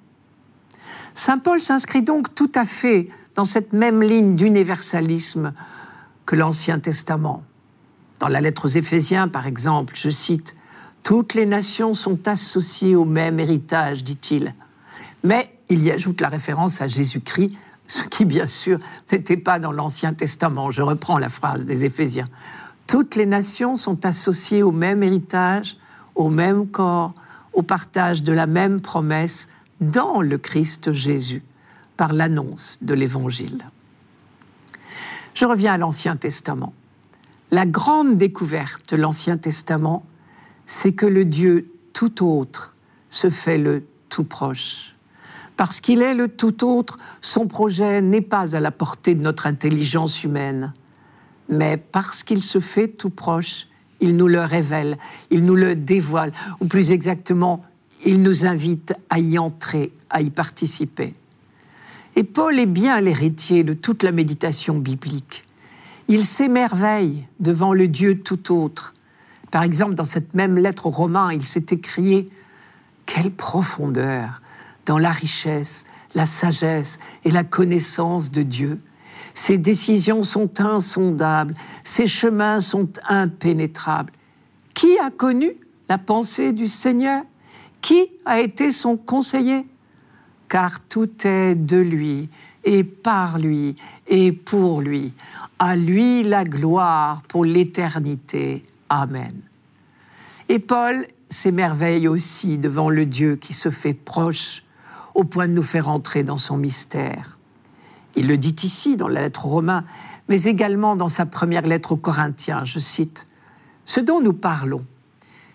Saint 1.15 1.39
Paul 1.39 1.63
s'inscrit 1.63 2.03
donc 2.03 2.35
tout 2.35 2.51
à 2.57 2.65
fait 2.65 3.09
dans 3.37 3.45
cette 3.45 3.73
même 3.73 4.03
ligne 4.03 4.35
d'universalisme 4.35 5.53
que 6.27 6.35
l'Ancien 6.35 6.81
Testament. 6.81 7.45
Dans 8.19 8.29
la 8.29 8.41
lettre 8.41 8.67
aux 8.67 8.77
Éphésiens, 8.77 9.29
par 9.29 9.47
exemple, 9.47 9.95
je 9.97 10.11
cite 10.11 10.57
toutes 11.05 11.35
les 11.35 11.47
nations 11.47 11.95
sont 11.95 12.27
associées 12.27 12.97
au 12.97 13.05
même 13.05 13.39
héritage, 13.39 14.03
dit-il. 14.03 14.55
Mais 15.23 15.51
il 15.69 15.83
y 15.83 15.91
ajoute 15.91 16.21
la 16.21 16.29
référence 16.29 16.81
à 16.81 16.89
Jésus-Christ, 16.89 17.53
ce 17.87 18.03
qui 18.05 18.25
bien 18.25 18.47
sûr 18.47 18.79
n'était 19.11 19.37
pas 19.37 19.59
dans 19.59 19.73
l'Ancien 19.73 20.15
Testament. 20.15 20.71
Je 20.71 20.83
reprends 20.83 21.19
la 21.19 21.29
phrase 21.29 21.67
des 21.67 21.85
Éphésiens. 21.85 22.29
Toutes 22.87 23.15
les 23.15 23.27
nations 23.27 23.77
sont 23.77 24.05
associées 24.05 24.63
au 24.63 24.73
même 24.73 25.03
héritage, 25.03 25.77
au 26.15 26.31
même 26.31 26.67
corps, 26.67 27.15
au 27.53 27.63
partage 27.63 28.23
de 28.23 28.33
la 28.33 28.47
même 28.47 28.81
promesse 28.81 29.47
dans 29.81 30.21
le 30.21 30.39
Christ 30.39 30.93
Jésus, 30.93 31.43
par 31.97 32.13
l'annonce 32.13 32.79
de 32.81 32.95
l'Évangile. 32.95 33.65
Je 35.35 35.45
reviens 35.45 35.75
à 35.75 35.79
l'Ancien 35.79 36.17
Testament. 36.17 36.73
La 37.51 37.67
grande 37.67 38.17
découverte 38.17 38.95
de 38.95 38.97
l'Ancien 38.97 39.37
Testament, 39.37 40.05
c'est 40.67 40.93
que 40.93 41.07
le 41.07 41.25
Dieu 41.25 41.71
tout 41.93 42.25
autre 42.25 42.75
se 43.11 43.31
fait 43.31 43.59
le 43.59 43.85
tout 44.09 44.25
proche. 44.25 44.95
Parce 45.63 45.81
qu'il 45.81 46.03
est 46.03 46.15
le 46.15 46.27
tout 46.27 46.67
autre, 46.67 46.99
son 47.21 47.47
projet 47.47 48.03
n'est 48.03 48.21
pas 48.21 48.57
à 48.57 48.59
la 48.59 48.73
portée 48.73 49.15
de 49.15 49.23
notre 49.23 49.47
intelligence 49.47 50.25
humaine. 50.25 50.73
Mais 51.49 51.77
parce 51.77 52.25
qu'il 52.25 52.43
se 52.43 52.59
fait 52.59 52.89
tout 52.89 53.11
proche, 53.11 53.69
il 54.01 54.17
nous 54.17 54.27
le 54.27 54.41
révèle, 54.41 54.99
il 55.31 55.45
nous 55.45 55.55
le 55.55 55.77
dévoile, 55.77 56.33
ou 56.59 56.67
plus 56.67 56.91
exactement, 56.91 57.65
il 58.05 58.23
nous 58.23 58.45
invite 58.45 58.93
à 59.09 59.21
y 59.21 59.39
entrer, 59.39 59.93
à 60.11 60.21
y 60.21 60.31
participer. 60.31 61.15
Et 62.17 62.25
Paul 62.25 62.59
est 62.59 62.67
bien 62.67 63.01
l'héritier 63.01 63.63
de 63.63 63.73
toute 63.73 64.03
la 64.03 64.11
méditation 64.11 64.79
biblique. 64.79 65.45
Il 66.09 66.25
s'émerveille 66.25 67.25
devant 67.39 67.73
le 67.73 67.87
Dieu 67.87 68.19
tout 68.19 68.53
autre. 68.53 68.95
Par 69.53 69.63
exemple, 69.63 69.95
dans 69.95 70.07
cette 70.07 70.35
même 70.35 70.59
lettre 70.59 70.87
aux 70.87 70.91
Romains, 70.91 71.33
il 71.33 71.47
s'est 71.47 71.67
écrié 71.71 72.31
Quelle 73.07 73.31
profondeur 73.31 74.43
dans 74.87 74.99
la 74.99 75.11
richesse, 75.11 75.85
la 76.15 76.27
sagesse 76.27 76.99
et 77.25 77.31
la 77.31 77.45
connaissance 77.45 78.31
de 78.31 78.43
Dieu. 78.43 78.79
Ses 79.35 79.59
décisions 79.59 80.23
sont 80.23 80.61
insondables, 80.61 81.55
ses 81.85 82.07
chemins 82.07 82.61
sont 82.61 82.89
impénétrables. 83.09 84.13
Qui 84.75 84.99
a 84.99 85.11
connu 85.11 85.53
la 85.89 85.99
pensée 85.99 86.53
du 86.53 86.69
Seigneur? 86.69 87.23
Qui 87.81 88.09
a 88.25 88.41
été 88.41 88.73
son 88.73 88.97
conseiller? 88.97 89.67
Car 90.49 90.81
tout 90.81 91.27
est 91.27 91.55
de 91.55 91.79
lui 91.79 92.29
et 92.65 92.85
par 92.85 93.39
lui 93.39 93.77
et 94.07 94.33
pour 94.33 94.81
lui. 94.81 95.15
À 95.59 95.77
lui 95.77 96.23
la 96.23 96.45
gloire 96.45 97.23
pour 97.23 97.45
l'éternité. 97.45 98.65
Amen. 98.89 99.33
Et 100.49 100.59
Paul 100.59 101.07
s'émerveille 101.31 102.09
aussi 102.09 102.59
devant 102.59 102.91
le 102.91 103.07
Dieu 103.07 103.37
qui 103.37 103.55
se 103.55 103.71
fait 103.71 103.95
proche 103.95 104.63
au 105.15 105.25
point 105.25 105.49
de 105.49 105.53
nous 105.53 105.63
faire 105.63 105.89
entrer 105.89 106.23
dans 106.23 106.39
son 106.39 106.57
mystère. 106.57 107.39
Il 108.15 108.27
le 108.27 108.37
dit 108.37 108.57
ici 108.63 108.97
dans 108.97 109.09
la 109.09 109.23
lettre 109.23 109.47
aux 109.47 109.51
Romains, 109.51 109.85
mais 110.29 110.45
également 110.45 110.97
dans 110.97 111.09
sa 111.09 111.27
première 111.27 111.63
lettre 111.63 111.93
aux 111.93 111.97
Corinthiens, 111.97 112.65
je 112.65 112.79
cite, 112.79 113.27
Ce 113.87 114.01
dont 114.01 114.21
nous 114.21 114.33
parlons, 114.33 114.83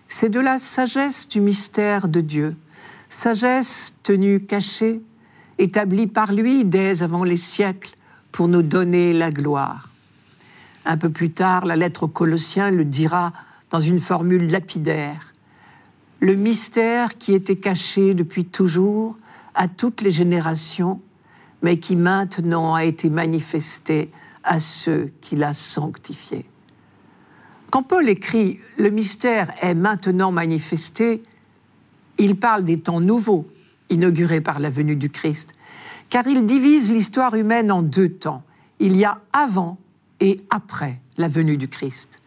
c'est 0.08 0.28
de 0.28 0.40
la 0.40 0.58
sagesse 0.58 1.28
du 1.28 1.40
mystère 1.40 2.08
de 2.08 2.20
Dieu, 2.20 2.56
sagesse 3.08 3.94
tenue 4.02 4.40
cachée, 4.40 5.02
établie 5.58 6.06
par 6.06 6.32
lui 6.32 6.64
dès 6.64 7.02
avant 7.02 7.24
les 7.24 7.36
siècles 7.36 7.94
pour 8.32 8.48
nous 8.48 8.62
donner 8.62 9.12
la 9.12 9.30
gloire. 9.30 9.90
Un 10.84 10.96
peu 10.96 11.10
plus 11.10 11.30
tard, 11.30 11.66
la 11.66 11.76
lettre 11.76 12.04
aux 12.04 12.08
Colossiens 12.08 12.70
le 12.70 12.84
dira 12.84 13.32
dans 13.70 13.80
une 13.80 14.00
formule 14.00 14.50
lapidaire. 14.50 15.34
Le 16.20 16.34
mystère 16.34 17.18
qui 17.18 17.34
était 17.34 17.56
caché 17.56 18.14
depuis 18.14 18.44
toujours 18.44 19.16
à 19.58 19.68
toutes 19.68 20.00
les 20.00 20.12
générations 20.12 21.02
mais 21.62 21.78
qui 21.78 21.96
maintenant 21.96 22.74
a 22.74 22.84
été 22.84 23.10
manifesté 23.10 24.10
à 24.44 24.60
ceux 24.60 25.10
qui 25.20 25.36
l'a 25.36 25.54
sanctifié. 25.54 26.46
Quand 27.70 27.82
Paul 27.82 28.08
écrit 28.08 28.60
Le 28.78 28.90
mystère 28.90 29.52
est 29.60 29.74
maintenant 29.74 30.32
manifesté, 30.32 31.22
il 32.18 32.36
parle 32.36 32.64
des 32.64 32.80
temps 32.80 33.00
nouveaux 33.00 33.46
inaugurés 33.90 34.40
par 34.40 34.58
la 34.58 34.70
venue 34.70 34.96
du 34.96 35.10
Christ, 35.10 35.52
car 36.08 36.26
il 36.26 36.46
divise 36.46 36.92
l'histoire 36.92 37.34
humaine 37.34 37.70
en 37.70 37.82
deux 37.82 38.08
temps. 38.08 38.42
Il 38.80 38.96
y 38.96 39.04
a 39.04 39.20
avant 39.32 39.78
et 40.20 40.40
après 40.50 41.00
la 41.16 41.28
venue 41.28 41.56
du 41.56 41.68
Christ. 41.68 42.20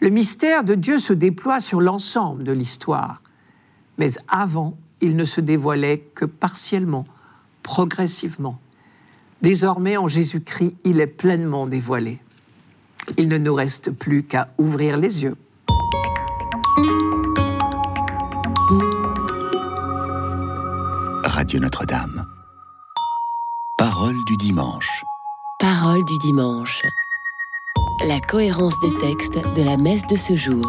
Le 0.00 0.08
mystère 0.08 0.64
de 0.64 0.74
Dieu 0.74 0.98
se 0.98 1.12
déploie 1.12 1.60
sur 1.60 1.80
l'ensemble 1.80 2.44
de 2.44 2.52
l'histoire, 2.52 3.22
mais 3.98 4.10
avant, 4.28 4.76
il 5.02 5.16
ne 5.16 5.24
se 5.24 5.40
dévoilait 5.40 5.98
que 6.14 6.24
partiellement 6.24 7.04
progressivement. 7.62 8.58
Désormais, 9.42 9.96
en 9.96 10.08
Jésus-Christ, 10.08 10.76
il 10.84 11.00
est 11.00 11.06
pleinement 11.08 11.66
dévoilé. 11.66 12.20
Il 13.18 13.28
ne 13.28 13.36
nous 13.36 13.54
reste 13.54 13.90
plus 13.90 14.22
qu'à 14.22 14.48
ouvrir 14.58 14.96
les 14.96 15.24
yeux. 15.24 15.36
Radio 21.24 21.58
Notre-Dame. 21.58 22.24
Parole 23.76 24.16
du 24.26 24.36
dimanche. 24.36 25.04
Parole 25.58 26.04
du 26.04 26.18
dimanche. 26.18 26.82
La 28.06 28.20
cohérence 28.20 28.78
des 28.80 28.94
textes 28.98 29.38
de 29.56 29.62
la 29.64 29.76
messe 29.76 30.06
de 30.06 30.16
ce 30.16 30.36
jour. 30.36 30.64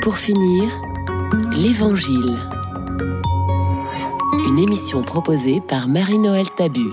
Pour 0.00 0.16
finir, 0.16 0.72
l'Évangile 1.52 2.36
une 4.52 4.58
émission 4.58 5.00
proposée 5.00 5.62
par 5.66 5.88
Marie-Noël 5.88 6.44
Tabu. 6.54 6.90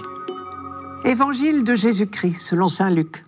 Évangile 1.04 1.66
de 1.66 1.76
Jésus-Christ 1.76 2.40
selon 2.40 2.70
Saint 2.70 2.90
Luc. 2.90 3.26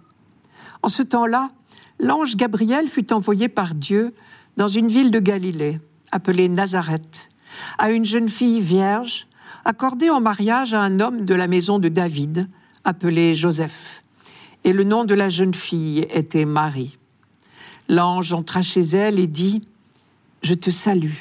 En 0.84 0.88
ce 0.88 1.04
temps-là, 1.04 1.52
l'ange 2.00 2.38
Gabriel 2.38 2.88
fut 2.88 3.12
envoyé 3.12 3.50
par 3.50 3.76
Dieu 3.76 4.14
dans 4.56 4.70
une 4.70 4.88
ville 4.88 5.12
de 5.12 5.20
Galilée, 5.20 5.80
appelée 6.14 6.48
Nazareth, 6.48 7.28
à 7.78 7.92
une 7.92 8.06
jeune 8.06 8.30
fille 8.30 8.62
vierge, 8.62 9.28
accordée 9.66 10.10
en 10.10 10.22
mariage 10.22 10.74
à 10.74 10.80
un 10.80 11.02
homme 11.02 11.26
de 11.26 11.36
la 11.36 11.48
maison 11.48 11.78
de 11.78 11.90
David, 11.90 12.48
appelé 12.86 13.36
Joseph. 13.36 14.02
Et 14.64 14.72
le 14.72 14.86
nom 14.86 15.04
de 15.04 15.14
la 15.14 15.28
jeune 15.28 15.54
fille 15.54 16.08
était 16.10 16.46
Marie. 16.46 16.98
L'ange 17.90 18.32
entra 18.32 18.62
chez 18.62 18.84
elle 18.84 19.20
et 19.20 19.28
dit, 19.28 19.62
Je 20.42 20.54
te 20.54 20.70
salue, 20.70 21.20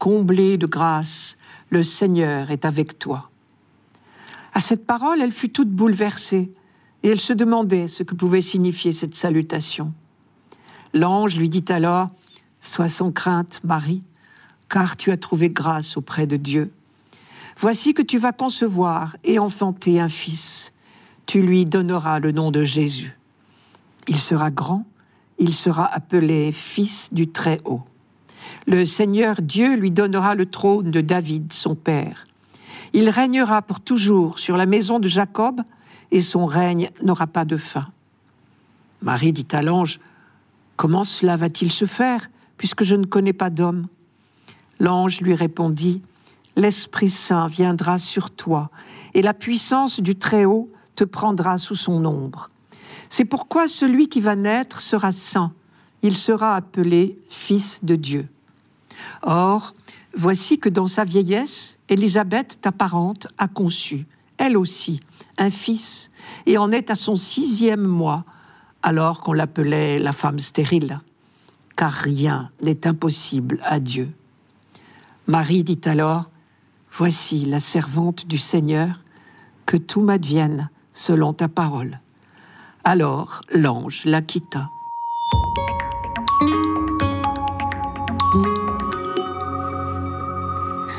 comblée 0.00 0.58
de 0.58 0.66
grâce, 0.66 1.37
le 1.70 1.82
Seigneur 1.82 2.50
est 2.50 2.64
avec 2.64 2.98
toi. 2.98 3.30
À 4.54 4.60
cette 4.60 4.86
parole, 4.86 5.20
elle 5.20 5.32
fut 5.32 5.50
toute 5.50 5.70
bouleversée, 5.70 6.50
et 7.02 7.08
elle 7.08 7.20
se 7.20 7.32
demandait 7.32 7.88
ce 7.88 8.02
que 8.02 8.14
pouvait 8.14 8.40
signifier 8.40 8.92
cette 8.92 9.14
salutation. 9.14 9.92
L'ange 10.94 11.36
lui 11.36 11.48
dit 11.48 11.64
alors, 11.68 12.10
Sois 12.60 12.88
sans 12.88 13.12
crainte, 13.12 13.60
Marie, 13.62 14.02
car 14.68 14.96
tu 14.96 15.12
as 15.12 15.16
trouvé 15.16 15.48
grâce 15.48 15.96
auprès 15.96 16.26
de 16.26 16.36
Dieu. 16.36 16.72
Voici 17.56 17.94
que 17.94 18.02
tu 18.02 18.18
vas 18.18 18.32
concevoir 18.32 19.16
et 19.24 19.38
enfanter 19.38 20.00
un 20.00 20.08
fils. 20.08 20.72
Tu 21.26 21.42
lui 21.42 21.66
donneras 21.66 22.18
le 22.18 22.32
nom 22.32 22.50
de 22.50 22.64
Jésus. 22.64 23.16
Il 24.08 24.18
sera 24.18 24.50
grand, 24.50 24.86
il 25.38 25.54
sera 25.54 25.86
appelé 25.86 26.50
Fils 26.52 27.12
du 27.12 27.28
Très-Haut. 27.28 27.82
Le 28.66 28.86
Seigneur 28.86 29.40
Dieu 29.40 29.76
lui 29.76 29.90
donnera 29.90 30.34
le 30.34 30.46
trône 30.46 30.90
de 30.90 31.00
David, 31.00 31.52
son 31.52 31.74
père. 31.74 32.26
Il 32.92 33.10
régnera 33.10 33.62
pour 33.62 33.80
toujours 33.80 34.38
sur 34.38 34.56
la 34.56 34.66
maison 34.66 34.98
de 34.98 35.08
Jacob, 35.08 35.60
et 36.10 36.20
son 36.20 36.46
règne 36.46 36.90
n'aura 37.02 37.26
pas 37.26 37.44
de 37.44 37.56
fin. 37.56 37.88
Marie 39.02 39.32
dit 39.32 39.46
à 39.52 39.62
l'ange, 39.62 40.00
Comment 40.76 41.04
cela 41.04 41.36
va-t-il 41.36 41.72
se 41.72 41.86
faire, 41.86 42.30
puisque 42.56 42.84
je 42.84 42.94
ne 42.94 43.04
connais 43.04 43.32
pas 43.32 43.50
d'homme? 43.50 43.88
L'ange 44.78 45.20
lui 45.20 45.34
répondit, 45.34 46.02
L'Esprit 46.56 47.10
Saint 47.10 47.46
viendra 47.46 47.98
sur 47.98 48.30
toi, 48.30 48.70
et 49.14 49.22
la 49.22 49.34
puissance 49.34 50.00
du 50.00 50.16
Très-Haut 50.16 50.70
te 50.94 51.04
prendra 51.04 51.58
sous 51.58 51.76
son 51.76 52.04
ombre. 52.04 52.48
C'est 53.10 53.24
pourquoi 53.24 53.68
celui 53.68 54.08
qui 54.08 54.20
va 54.20 54.36
naître 54.36 54.80
sera 54.80 55.12
saint, 55.12 55.52
il 56.02 56.16
sera 56.16 56.54
appelé 56.54 57.18
Fils 57.28 57.84
de 57.84 57.96
Dieu. 57.96 58.28
Or, 59.22 59.74
voici 60.14 60.58
que 60.58 60.68
dans 60.68 60.86
sa 60.86 61.04
vieillesse, 61.04 61.78
Élisabeth, 61.88 62.58
ta 62.60 62.72
parente, 62.72 63.26
a 63.38 63.48
conçu, 63.48 64.06
elle 64.36 64.56
aussi, 64.56 65.00
un 65.36 65.50
fils, 65.50 66.10
et 66.46 66.58
en 66.58 66.70
est 66.70 66.90
à 66.90 66.94
son 66.94 67.16
sixième 67.16 67.86
mois, 67.86 68.24
alors 68.82 69.20
qu'on 69.20 69.32
l'appelait 69.32 69.98
la 69.98 70.12
femme 70.12 70.38
stérile, 70.38 71.00
car 71.76 71.90
rien 71.90 72.50
n'est 72.62 72.86
impossible 72.86 73.60
à 73.64 73.80
Dieu. 73.80 74.12
Marie 75.26 75.64
dit 75.64 75.80
alors, 75.84 76.30
Voici 76.92 77.44
la 77.44 77.60
servante 77.60 78.26
du 78.26 78.38
Seigneur, 78.38 79.02
que 79.66 79.76
tout 79.76 80.00
m'advienne 80.00 80.68
selon 80.92 81.32
ta 81.32 81.46
parole. 81.46 82.00
Alors 82.82 83.42
l'ange 83.54 84.02
la 84.04 84.22
quitta. 84.22 84.70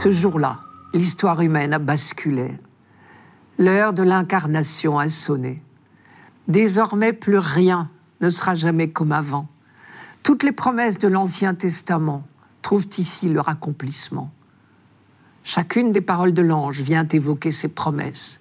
Ce 0.01 0.13
jour-là, 0.13 0.61
l'histoire 0.93 1.41
humaine 1.41 1.73
a 1.73 1.77
basculé. 1.77 2.53
L'heure 3.57 3.91
de 3.91 4.01
l'incarnation 4.01 4.97
a 4.97 5.09
sonné. 5.09 5.61
Désormais, 6.47 7.11
plus 7.11 7.37
rien 7.37 7.89
ne 8.21 8.29
sera 8.29 8.55
jamais 8.55 8.91
comme 8.91 9.11
avant. 9.11 9.49
Toutes 10.23 10.43
les 10.43 10.53
promesses 10.53 10.99
de 10.99 11.09
l'Ancien 11.09 11.53
Testament 11.53 12.23
trouvent 12.61 12.87
ici 12.97 13.27
leur 13.27 13.49
accomplissement. 13.49 14.31
Chacune 15.43 15.91
des 15.91 15.99
paroles 15.99 16.33
de 16.33 16.43
l'ange 16.43 16.79
vient 16.79 17.05
évoquer 17.05 17.51
ces 17.51 17.67
promesses 17.67 18.39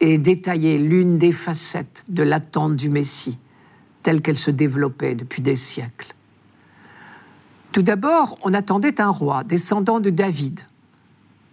et 0.00 0.18
détailler 0.18 0.78
l'une 0.78 1.16
des 1.16 1.30
facettes 1.30 2.04
de 2.08 2.24
l'attente 2.24 2.74
du 2.74 2.90
Messie, 2.90 3.38
telle 4.02 4.20
qu'elle 4.20 4.36
se 4.36 4.50
développait 4.50 5.14
depuis 5.14 5.42
des 5.42 5.54
siècles. 5.54 6.12
Tout 7.70 7.82
d'abord, 7.82 8.36
on 8.42 8.52
attendait 8.52 9.00
un 9.00 9.10
roi 9.10 9.44
descendant 9.44 10.00
de 10.00 10.10
David, 10.10 10.62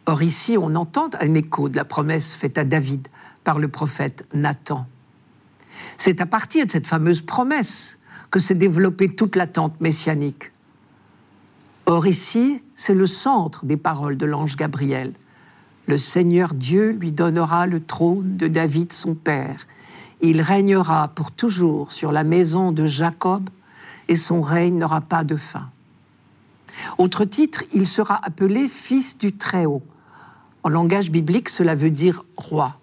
Or 0.08 0.22
ici, 0.22 0.58
on 0.58 0.76
entend 0.76 1.10
un 1.20 1.34
écho 1.34 1.68
de 1.68 1.76
la 1.76 1.86
promesse 1.86 2.36
faite 2.36 2.58
à 2.58 2.63
David 2.63 3.08
par 3.44 3.58
le 3.58 3.68
prophète 3.68 4.26
Nathan. 4.34 4.88
C'est 5.98 6.22
à 6.22 6.26
partir 6.26 6.65
de 6.65 6.72
cette 6.72 6.88
fameuse 6.88 7.22
promesse 7.22 7.98
que 8.30 8.39
s'est 8.39 8.56
développée 8.56 9.10
toute 9.10 9.36
l'attente 9.36 9.80
messianique. 9.82 10.52
Or 11.86 12.08
ici, 12.08 12.62
c'est 12.76 12.94
le 12.94 13.08
centre 13.08 13.65
des 13.65 13.78
paroles 13.78 14.18
de 14.18 14.26
l'ange 14.26 14.56
Gabriel. 14.56 15.13
Le 15.88 15.98
Seigneur 15.98 16.54
Dieu 16.54 16.91
lui 16.91 17.12
donnera 17.12 17.68
le 17.68 17.84
trône 17.84 18.38
de 18.38 18.48
David 18.48 18.91
son 18.91 19.13
père. 19.13 19.68
Il 20.22 20.41
régnera 20.41 21.10
pour 21.10 21.32
toujours 21.32 21.91
sur 21.91 22.12
la 22.12 22.24
maison 22.24 22.72
de 22.72 22.86
Jacob 22.86 23.50
et 24.08 24.15
son 24.15 24.41
règne 24.41 24.78
n'aura 24.78 25.02
pas 25.02 25.24
de 25.24 25.36
fin. 25.36 25.70
Autre 26.98 27.26
titre, 27.26 27.63
il 27.74 27.88
sera 27.88 28.20
appelé 28.24 28.68
fils 28.68 29.18
du 29.18 29.34
Très-Haut. 29.34 29.84
En 30.65 30.69
langage 30.69 31.12
biblique, 31.12 31.49
cela 31.49 31.75
veut 31.75 31.91
dire 31.91 32.25
roi. 32.38 32.80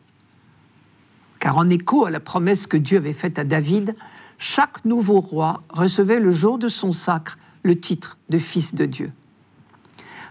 Car 1.41 1.59
en 1.59 1.69
écho 1.69 2.07
à 2.07 2.11
la 2.11 2.21
promesse 2.21 2.69
que 2.69 2.77
Dieu 2.77 2.99
avait 2.99 3.13
faite 3.13 3.41
à 3.41 3.45
David, 3.45 3.97
chaque 4.39 4.85
nouveau 4.85 5.19
roi 5.19 5.65
recevait 5.69 6.21
le 6.21 6.31
jour 6.31 6.59
de 6.59 6.69
son 6.69 6.93
sacre 6.93 7.39
le 7.65 7.77
titre 7.77 8.19
de 8.29 8.39
fils 8.39 8.77
de 8.77 8.85
Dieu. 8.85 9.11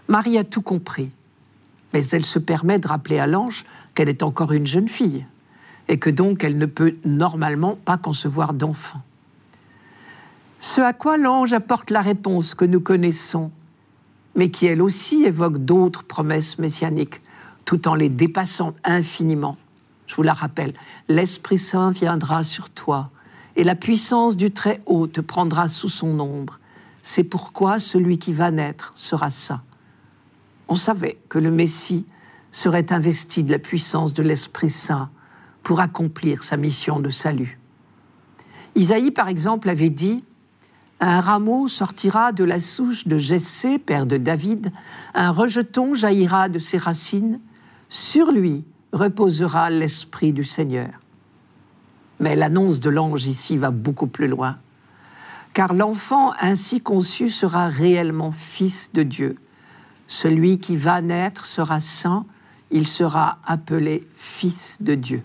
Marie 0.07 0.37
a 0.37 0.45
tout 0.45 0.61
compris, 0.61 1.11
mais 1.93 2.07
elle 2.07 2.23
se 2.23 2.39
permet 2.39 2.79
de 2.79 2.87
rappeler 2.87 3.19
à 3.19 3.27
l'ange 3.27 3.65
qu'elle 3.95 4.07
est 4.07 4.23
encore 4.23 4.53
une 4.53 4.65
jeune 4.65 4.87
fille 4.87 5.25
et 5.89 5.99
que 5.99 6.09
donc 6.09 6.45
elle 6.45 6.57
ne 6.57 6.65
peut 6.65 6.95
normalement 7.03 7.75
pas 7.75 7.97
concevoir 7.97 8.53
d'enfant. 8.53 9.01
Ce 10.61 10.79
à 10.79 10.93
quoi 10.93 11.17
l'ange 11.17 11.51
apporte 11.51 11.89
la 11.89 12.01
réponse 12.01 12.55
que 12.55 12.63
nous 12.63 12.79
connaissons, 12.79 13.51
mais 14.35 14.51
qui 14.51 14.67
elle 14.67 14.81
aussi 14.81 15.25
évoque 15.25 15.57
d'autres 15.57 16.03
promesses 16.03 16.57
messianiques, 16.57 17.19
tout 17.65 17.87
en 17.87 17.95
les 17.95 18.09
dépassant 18.09 18.73
infiniment. 18.83 19.57
Je 20.07 20.15
vous 20.15 20.23
la 20.23 20.33
rappelle, 20.33 20.73
l'Esprit 21.07 21.57
Saint 21.57 21.91
viendra 21.91 22.43
sur 22.43 22.69
toi, 22.69 23.11
et 23.55 23.63
la 23.63 23.75
puissance 23.75 24.37
du 24.37 24.51
Très-Haut 24.51 25.07
te 25.07 25.21
prendra 25.21 25.69
sous 25.69 25.89
son 25.89 26.19
ombre. 26.19 26.59
C'est 27.03 27.23
pourquoi 27.23 27.79
celui 27.79 28.17
qui 28.17 28.33
va 28.33 28.51
naître 28.51 28.93
sera 28.95 29.29
saint. 29.29 29.61
On 30.67 30.75
savait 30.75 31.17
que 31.29 31.39
le 31.39 31.51
Messie 31.51 32.05
serait 32.51 32.91
investi 32.91 33.43
de 33.43 33.51
la 33.51 33.59
puissance 33.59 34.13
de 34.13 34.23
l'Esprit 34.23 34.69
Saint 34.69 35.09
pour 35.63 35.79
accomplir 35.79 36.43
sa 36.43 36.57
mission 36.57 36.99
de 36.99 37.09
salut. 37.09 37.59
Isaïe, 38.75 39.11
par 39.11 39.27
exemple, 39.27 39.69
avait 39.69 39.89
dit 39.89 40.23
un 40.99 41.19
rameau 41.19 41.67
sortira 41.67 42.31
de 42.31 42.43
la 42.43 42.59
souche 42.59 43.07
de 43.07 43.17
Jessé, 43.17 43.79
père 43.79 44.05
de 44.05 44.17
David, 44.17 44.71
un 45.13 45.31
rejeton 45.31 45.95
jaillira 45.95 46.47
de 46.47 46.59
ses 46.59 46.77
racines, 46.77 47.39
sur 47.91 48.31
lui 48.31 48.63
reposera 48.93 49.69
l'esprit 49.69 50.31
du 50.31 50.45
Seigneur. 50.45 50.91
Mais 52.21 52.37
l'annonce 52.37 52.79
de 52.79 52.89
l'ange 52.89 53.25
ici 53.25 53.57
va 53.57 53.69
beaucoup 53.69 54.07
plus 54.07 54.29
loin, 54.29 54.55
car 55.53 55.73
l'enfant 55.73 56.31
ainsi 56.39 56.79
conçu 56.79 57.29
sera 57.29 57.67
réellement 57.67 58.31
fils 58.31 58.89
de 58.93 59.03
Dieu. 59.03 59.35
Celui 60.07 60.57
qui 60.57 60.77
va 60.77 61.01
naître 61.01 61.45
sera 61.45 61.81
saint, 61.81 62.25
il 62.71 62.87
sera 62.87 63.39
appelé 63.45 64.07
fils 64.15 64.77
de 64.79 64.95
Dieu. 64.95 65.21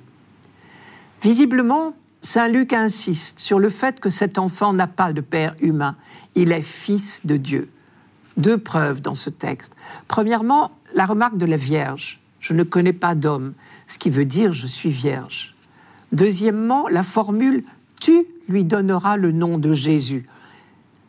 Visiblement, 1.22 1.94
Saint 2.20 2.48
Luc 2.48 2.72
insiste 2.72 3.38
sur 3.38 3.60
le 3.60 3.70
fait 3.70 4.00
que 4.00 4.10
cet 4.10 4.38
enfant 4.38 4.72
n'a 4.72 4.88
pas 4.88 5.12
de 5.12 5.20
père 5.20 5.54
humain, 5.60 5.94
il 6.34 6.50
est 6.50 6.62
fils 6.62 7.20
de 7.24 7.36
Dieu. 7.36 7.70
Deux 8.36 8.58
preuves 8.58 9.00
dans 9.00 9.14
ce 9.14 9.30
texte. 9.30 9.76
Premièrement, 10.08 10.72
la 10.94 11.04
remarque 11.04 11.36
de 11.36 11.46
la 11.46 11.56
Vierge, 11.56 12.20
je 12.46 12.52
ne 12.52 12.62
connais 12.62 12.92
pas 12.92 13.16
d'homme, 13.16 13.54
ce 13.88 13.98
qui 13.98 14.08
veut 14.08 14.24
dire 14.24 14.52
je 14.52 14.68
suis 14.68 14.90
vierge. 14.90 15.56
Deuxièmement, 16.12 16.86
la 16.88 17.02
formule 17.02 17.64
tu 18.00 18.24
lui 18.48 18.62
donneras 18.62 19.16
le 19.16 19.32
nom 19.32 19.58
de 19.58 19.72
Jésus. 19.72 20.26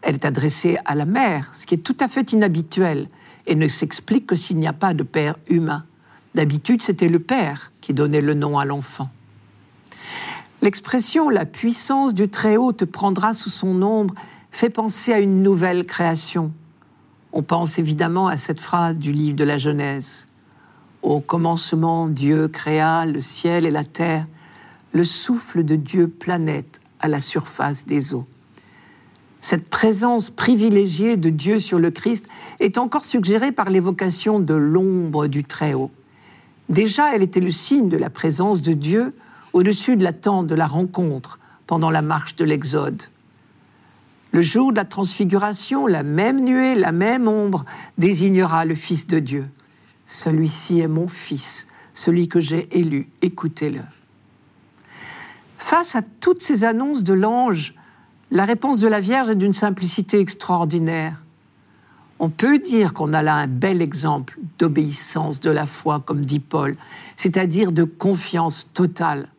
Elle 0.02 0.16
est 0.16 0.26
adressée 0.26 0.78
à 0.86 0.96
la 0.96 1.06
mère, 1.06 1.54
ce 1.54 1.68
qui 1.68 1.76
est 1.76 1.80
tout 1.80 1.98
à 2.00 2.08
fait 2.08 2.32
inhabituel 2.32 3.08
et 3.46 3.56
ne 3.56 3.68
s'explique 3.68 4.26
que 4.26 4.36
s'il 4.36 4.58
n'y 4.58 4.68
a 4.68 4.74
pas 4.74 4.94
de 4.94 5.04
père 5.04 5.36
humain. 5.48 5.86
D'habitude, 6.34 6.82
c'était 6.82 7.10
le 7.10 7.20
père 7.20 7.72
qui 7.82 7.94
donnait 7.94 8.22
le 8.22 8.34
nom 8.34 8.58
à 8.58 8.66
l'enfant. 8.66 9.10
L'expression 10.62 11.30
la 11.30 11.46
puissance 11.46 12.16
du 12.16 12.30
Très-Haut 12.30 12.74
te 12.74 12.86
prendra 12.86 13.34
sous 13.34 13.52
son 13.52 13.82
ombre 13.84 14.16
fait 14.52 14.70
penser 14.72 15.14
à 15.14 15.20
une 15.20 15.44
nouvelle 15.44 15.86
création. 15.86 16.52
On 17.32 17.44
pense 17.44 17.78
évidemment 17.78 18.28
à 18.28 18.38
cette 18.38 18.60
phrase 18.60 18.98
du 18.98 19.12
livre 19.12 19.36
de 19.36 19.44
la 19.44 19.60
Genèse. 19.60 20.27
Au 21.08 21.22
commencement, 21.22 22.10
Dieu 22.10 22.50
créa 22.50 23.06
le 23.06 23.22
ciel 23.22 23.66
et 23.66 23.72
la 23.72 23.86
terre. 23.86 24.26
Le 24.92 25.06
souffle 25.06 25.64
de 25.64 25.78
Dieu 25.78 26.10
planète 26.10 26.82
à 27.00 27.08
la 27.08 27.22
surface 27.22 27.86
des 27.86 28.14
eaux. 28.14 28.26
Cette 29.40 29.70
présence 29.70 30.30
privilégiée 30.30 31.16
de 31.16 31.30
Dieu 31.30 31.62
sur 31.62 31.80
le 31.80 31.92
Christ 31.92 32.26
est 32.60 32.78
encore 32.78 33.06
suggérée 33.06 33.54
par 33.54 33.70
l'évocation 33.70 34.42
de 34.42 34.54
l'ombre 34.54 35.28
du 35.28 35.46
Très-Haut. 35.46 35.92
Déjà, 36.68 37.16
elle 37.16 37.24
était 37.24 37.40
le 37.40 37.52
signe 37.52 37.88
de 37.88 37.96
la 37.96 38.10
présence 38.10 38.62
de 38.62 38.74
Dieu 38.74 39.16
au-dessus 39.54 39.96
de 39.96 40.04
la 40.04 40.12
tente 40.12 40.48
de 40.48 40.56
la 40.56 40.68
rencontre 40.68 41.40
pendant 41.68 41.90
la 41.90 42.02
marche 42.02 42.36
de 42.36 42.44
l'Exode. 42.44 43.04
Le 44.34 44.42
jour 44.42 44.74
de 44.74 44.76
la 44.76 44.84
transfiguration, 44.84 45.88
la 45.88 46.04
même 46.04 46.44
nuée, 46.44 46.76
la 46.76 46.92
même 46.92 47.30
ombre 47.30 47.64
désignera 47.98 48.66
le 48.66 48.76
Fils 48.76 49.08
de 49.08 49.20
Dieu. 49.20 49.46
Celui-ci 50.08 50.80
est 50.80 50.88
mon 50.88 51.08
Fils, 51.08 51.68
celui 51.94 52.28
que 52.28 52.40
j'ai 52.40 52.68
élu, 52.78 53.10
écoutez-le. 53.22 53.82
Face 55.58 55.96
à 55.96 56.02
toutes 56.02 56.42
ces 56.42 56.64
annonces 56.64 57.04
de 57.04 57.14
l'ange, 57.14 57.76
la 58.32 58.46
réponse 58.46 58.80
de 58.80 58.88
la 58.88 59.00
Vierge 59.00 59.30
est 59.30 59.36
d'une 59.36 59.54
simplicité 59.54 60.20
extraordinaire. 60.20 61.24
On 62.20 62.30
peut 62.30 62.58
dire 62.58 62.94
qu'on 62.94 63.14
a 63.14 63.22
là 63.22 63.36
un 63.36 63.48
bel 63.48 63.82
exemple 63.82 64.40
d'obéissance 64.58 65.40
de 65.40 65.52
la 65.52 65.66
foi, 65.66 66.02
comme 66.06 66.26
dit 66.26 66.40
Paul, 66.40 66.74
c'est-à-dire 67.16 67.72
de 67.72 67.84
confiance 67.84 68.68
totale 68.74 69.30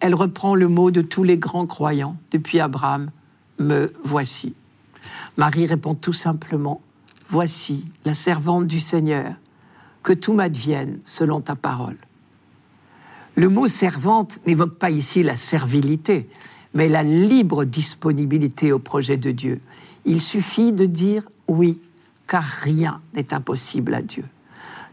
elle 0.00 0.14
reprend 0.14 0.54
le 0.54 0.68
mot 0.68 0.90
de 0.90 1.02
tous 1.02 1.24
les 1.24 1.38
grands 1.38 1.66
croyants 1.66 2.16
depuis 2.30 2.60
Abraham, 2.60 3.10
me 3.58 3.92
voici. 4.04 4.54
Marie 5.36 5.66
répond 5.66 5.94
tout 5.94 6.12
simplement, 6.12 6.80
voici 7.28 7.86
la 8.04 8.14
servante 8.14 8.66
du 8.66 8.80
Seigneur, 8.80 9.34
que 10.02 10.12
tout 10.12 10.32
m'advienne 10.32 11.00
selon 11.04 11.40
ta 11.40 11.54
parole. 11.56 11.96
Le 13.34 13.48
mot 13.48 13.68
servante 13.68 14.40
n'évoque 14.46 14.78
pas 14.78 14.90
ici 14.90 15.22
la 15.22 15.36
servilité, 15.36 16.28
mais 16.74 16.88
la 16.88 17.02
libre 17.02 17.64
disponibilité 17.64 18.72
au 18.72 18.78
projet 18.78 19.16
de 19.16 19.30
Dieu. 19.30 19.60
Il 20.04 20.20
suffit 20.20 20.72
de 20.72 20.86
dire 20.86 21.28
oui, 21.46 21.80
car 22.26 22.42
rien 22.42 23.00
n'est 23.14 23.32
impossible 23.32 23.94
à 23.94 24.02
Dieu. 24.02 24.24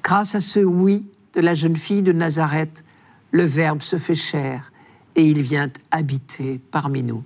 Grâce 0.03 0.35
à 0.35 0.39
ce 0.39 0.59
oui 0.59 1.05
de 1.33 1.41
la 1.41 1.53
jeune 1.53 1.75
fille 1.75 2.03
de 2.03 2.11
Nazareth, 2.11 2.83
le 3.31 3.43
Verbe 3.43 3.81
se 3.81 3.97
fait 3.97 4.15
chair 4.15 4.71
et 5.15 5.27
il 5.27 5.41
vient 5.41 5.69
habiter 5.91 6.59
parmi 6.71 7.03
nous. 7.03 7.23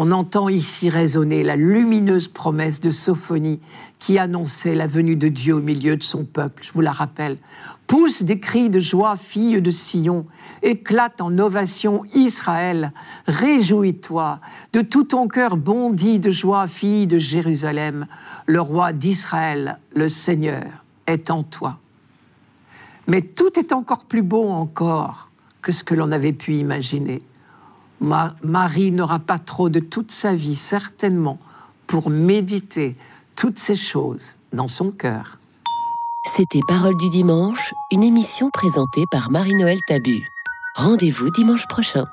On 0.00 0.12
entend 0.12 0.48
ici 0.48 0.90
résonner 0.90 1.42
la 1.42 1.56
lumineuse 1.56 2.28
promesse 2.28 2.80
de 2.80 2.92
Sophonie 2.92 3.58
qui 3.98 4.16
annonçait 4.16 4.76
la 4.76 4.86
venue 4.86 5.16
de 5.16 5.26
Dieu 5.26 5.54
au 5.54 5.60
milieu 5.60 5.96
de 5.96 6.04
son 6.04 6.24
peuple, 6.24 6.62
je 6.64 6.72
vous 6.72 6.82
la 6.82 6.92
rappelle. 6.92 7.36
Pousse 7.88 8.22
des 8.22 8.38
cris 8.38 8.70
de 8.70 8.78
joie, 8.78 9.16
fille 9.16 9.60
de 9.60 9.72
Sion, 9.72 10.24
éclate 10.62 11.20
en 11.20 11.36
ovation 11.40 12.04
Israël, 12.14 12.92
réjouis-toi, 13.26 14.38
de 14.72 14.82
tout 14.82 15.02
ton 15.02 15.26
cœur 15.26 15.56
bondit 15.56 16.20
de 16.20 16.30
joie, 16.30 16.68
fille 16.68 17.08
de 17.08 17.18
Jérusalem, 17.18 18.06
le 18.46 18.60
roi 18.60 18.92
d'Israël, 18.92 19.80
le 19.96 20.08
Seigneur, 20.08 20.84
est 21.08 21.28
en 21.28 21.42
toi. 21.42 21.80
Mais 23.08 23.22
tout 23.22 23.58
est 23.58 23.72
encore 23.72 24.04
plus 24.04 24.22
beau 24.22 24.48
encore 24.48 25.28
que 25.60 25.72
ce 25.72 25.82
que 25.82 25.96
l'on 25.96 26.12
avait 26.12 26.32
pu 26.32 26.54
imaginer. 26.54 27.20
Marie 28.00 28.92
n'aura 28.92 29.18
pas 29.18 29.38
trop 29.38 29.68
de 29.68 29.80
toute 29.80 30.12
sa 30.12 30.34
vie, 30.34 30.56
certainement, 30.56 31.38
pour 31.86 32.10
méditer 32.10 32.96
toutes 33.36 33.58
ces 33.58 33.76
choses 33.76 34.36
dans 34.52 34.68
son 34.68 34.90
cœur. 34.90 35.38
C'était 36.36 36.60
Parole 36.68 36.96
du 36.96 37.08
dimanche, 37.08 37.72
une 37.90 38.02
émission 38.02 38.50
présentée 38.52 39.04
par 39.10 39.30
Marie-Noël 39.30 39.78
Tabu. 39.86 40.28
Rendez-vous 40.76 41.30
dimanche 41.30 41.66
prochain. 41.68 42.04